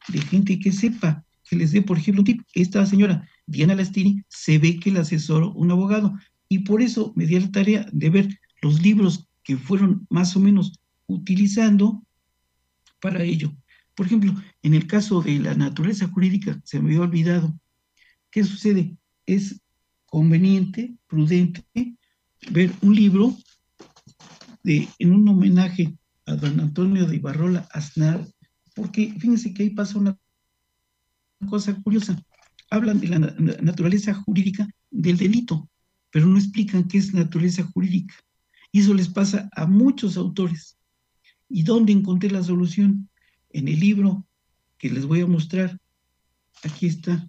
de 0.09 0.21
gente 0.23 0.59
que 0.59 0.73
sepa, 0.73 1.25
que 1.49 1.57
les 1.57 1.73
dé, 1.73 1.83
por 1.83 1.99
ejemplo, 1.99 2.25
tip. 2.25 2.43
Esta 2.55 2.85
señora, 2.87 3.29
Diana 3.47 3.75
Lastini, 3.75 4.23
se 4.29 4.59
ve 4.59 4.81
que 4.81 4.91
la 4.91 5.01
asesoró 5.01 5.53
un 5.53 5.71
abogado 5.71 6.15
y 6.49 6.61
por 6.61 6.83
eso 6.83 7.13
me 7.17 7.27
di 7.27 7.39
la 7.39 7.51
tarea 7.51 7.87
de 7.93 8.11
ver 8.11 8.41
los 8.63 8.83
libros 8.83 9.29
que 9.45 9.57
fueron 9.57 10.07
más 10.09 10.37
o 10.37 10.41
menos 10.41 10.73
utilizando 11.07 12.03
para 13.01 13.23
ello. 13.23 13.53
Por 13.95 14.07
ejemplo, 14.07 14.35
en 14.63 14.75
el 14.75 14.87
caso 14.87 15.21
de 15.21 15.39
la 15.39 15.55
naturaleza 15.55 16.09
jurídica, 16.09 16.61
se 16.65 16.81
me 16.81 16.91
había 16.91 17.03
olvidado. 17.03 17.55
¿Qué 18.31 18.45
sucede? 18.45 18.97
Es 19.27 19.61
conveniente, 20.13 20.95
prudente, 21.07 21.65
ver 22.51 22.71
un 22.83 22.95
libro 22.95 23.35
en 24.63 25.11
un 25.11 25.27
homenaje 25.27 25.97
a 26.27 26.35
don 26.37 26.61
Antonio 26.61 27.07
de 27.07 27.17
Ibarrola 27.17 27.67
Aznar, 27.73 28.23
porque 28.75 29.15
fíjense 29.19 29.55
que 29.55 29.63
ahí 29.63 29.71
pasa 29.71 29.99
una 29.99 30.19
cosa 31.49 31.75
curiosa. 31.83 32.23
Hablan 32.69 33.01
de 33.01 33.09
la 33.09 33.19
naturaleza 33.63 34.13
jurídica 34.13 34.69
del 34.91 35.17
delito, 35.17 35.71
pero 36.11 36.27
no 36.27 36.37
explican 36.37 36.89
qué 36.89 36.99
es 36.99 37.15
naturaleza 37.15 37.63
jurídica. 37.63 38.15
Y 38.71 38.81
eso 38.81 38.93
les 38.93 39.09
pasa 39.09 39.49
a 39.57 39.65
muchos 39.65 40.19
autores. 40.19 40.77
¿Y 41.49 41.63
dónde 41.63 41.93
encontré 41.93 42.31
la 42.31 42.43
solución? 42.43 43.09
En 43.49 43.67
el 43.67 43.81
libro 43.81 44.27
que 44.77 44.91
les 44.91 45.07
voy 45.07 45.23
a 45.23 45.27
mostrar. 45.27 45.81
Aquí 46.65 46.87
está. 46.87 47.27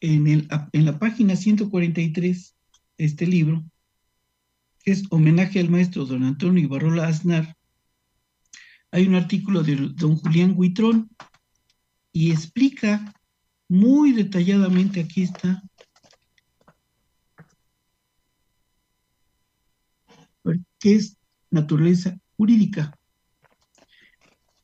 En, 0.00 0.48
la 0.72 0.98
página 0.98 1.36
143 1.36 2.56
de 2.96 3.04
este 3.04 3.26
libro, 3.26 3.64
que 4.82 4.92
es 4.92 5.04
homenaje 5.10 5.60
al 5.60 5.68
maestro 5.68 6.06
don 6.06 6.24
Antonio 6.24 6.64
Ibarrola 6.64 7.06
Aznar, 7.06 7.56
hay 8.90 9.06
un 9.06 9.14
artículo 9.14 9.62
de 9.62 9.76
don 9.76 10.16
Julián 10.16 10.54
Huitrón 10.56 11.10
y 12.12 12.32
explica 12.32 13.12
muy 13.68 14.12
detalladamente, 14.12 15.00
aquí 15.00 15.22
está, 15.22 15.62
qué 20.80 20.96
es 20.96 21.16
naturaleza 21.50 22.18
jurídica. 22.36 22.98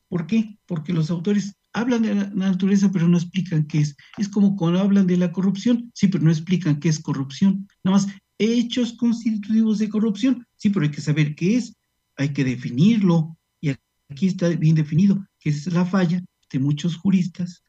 ¿Por 0.09 0.27
qué? 0.27 0.57
Porque 0.65 0.93
los 0.93 1.09
autores 1.09 1.56
hablan 1.79 2.01
de 2.01 2.15
la 2.15 2.29
naturaleza, 2.29 2.91
pero 2.91 3.07
no 3.07 3.17
explican 3.17 3.65
qué 3.65 3.79
es. 3.79 3.95
Es 4.17 4.29
como 4.29 4.55
cuando 4.55 4.79
hablan 4.79 5.07
de 5.07 5.17
la 5.17 5.31
corrupción, 5.31 5.91
sí, 5.93 6.07
pero 6.07 6.23
no 6.23 6.31
explican 6.31 6.79
qué 6.79 6.89
es 6.89 6.99
corrupción. 6.99 7.67
Nada 7.83 7.97
más, 7.97 8.07
hechos 8.37 8.93
constitutivos 8.93 9.79
de 9.79 9.89
corrupción, 9.89 10.45
sí, 10.55 10.69
pero 10.69 10.85
hay 10.85 10.91
que 10.91 11.01
saber 11.01 11.35
qué 11.35 11.57
es, 11.57 11.75
hay 12.15 12.29
que 12.29 12.43
definirlo. 12.43 13.37
Y 13.61 13.69
aquí 14.09 14.27
está 14.27 14.49
bien 14.49 14.75
definido, 14.75 15.25
que 15.39 15.49
es 15.49 15.71
la 15.71 15.85
falla 15.85 16.23
de 16.51 16.59
muchos 16.59 16.95
juristas 16.95 17.63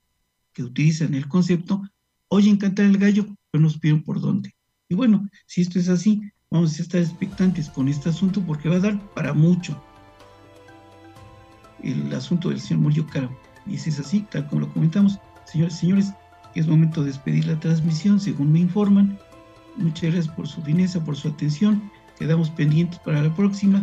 que 0.52 0.62
utilizan 0.62 1.14
el 1.14 1.28
concepto, 1.28 1.82
oyen 2.28 2.56
cantar 2.56 2.86
el 2.86 2.98
gallo, 2.98 3.26
pero 3.50 3.62
no 3.62 3.70
supieron 3.70 4.02
por 4.02 4.20
dónde. 4.20 4.54
Y 4.88 4.94
bueno, 4.94 5.28
si 5.46 5.60
esto 5.60 5.78
es 5.78 5.88
así, 5.88 6.22
Vamos 6.50 6.78
a 6.78 6.82
estar 6.82 7.02
expectantes 7.02 7.68
con 7.68 7.88
este 7.88 8.08
asunto 8.08 8.40
porque 8.40 8.70
va 8.70 8.76
a 8.76 8.80
dar 8.80 8.98
para 9.12 9.34
mucho 9.34 9.78
el 11.82 12.12
asunto 12.14 12.48
del 12.48 12.58
señor 12.58 12.84
Murillo 12.84 13.06
Caro. 13.06 13.47
Y 13.68 13.78
si 13.78 13.90
es 13.90 14.00
así, 14.00 14.26
tal 14.30 14.46
como 14.48 14.62
lo 14.62 14.72
comentamos, 14.72 15.18
señores 15.44 15.74
y 15.74 15.78
señores, 15.78 16.12
es 16.54 16.66
momento 16.66 17.02
de 17.02 17.08
despedir 17.08 17.46
la 17.46 17.60
transmisión, 17.60 18.18
según 18.18 18.52
me 18.52 18.60
informan. 18.60 19.18
Muchas 19.76 20.12
gracias 20.12 20.28
por 20.28 20.48
su 20.48 20.62
fineza, 20.62 21.04
por 21.04 21.16
su 21.16 21.28
atención. 21.28 21.90
Quedamos 22.18 22.50
pendientes 22.50 22.98
para 23.00 23.22
la 23.22 23.34
próxima. 23.34 23.82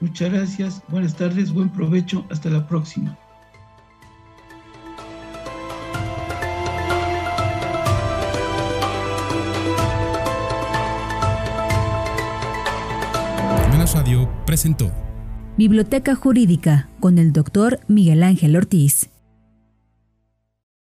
Muchas 0.00 0.32
gracias, 0.32 0.82
buenas 0.88 1.16
tardes, 1.16 1.52
buen 1.52 1.68
provecho, 1.68 2.24
hasta 2.30 2.50
la 2.50 2.66
próxima. 2.66 3.16
presentó 14.46 14.90
Biblioteca 15.58 16.14
Jurídica 16.14 16.88
con 17.00 17.18
el 17.18 17.32
doctor 17.32 17.80
Miguel 17.88 18.22
Ángel 18.22 18.56
Ortiz. 18.56 19.10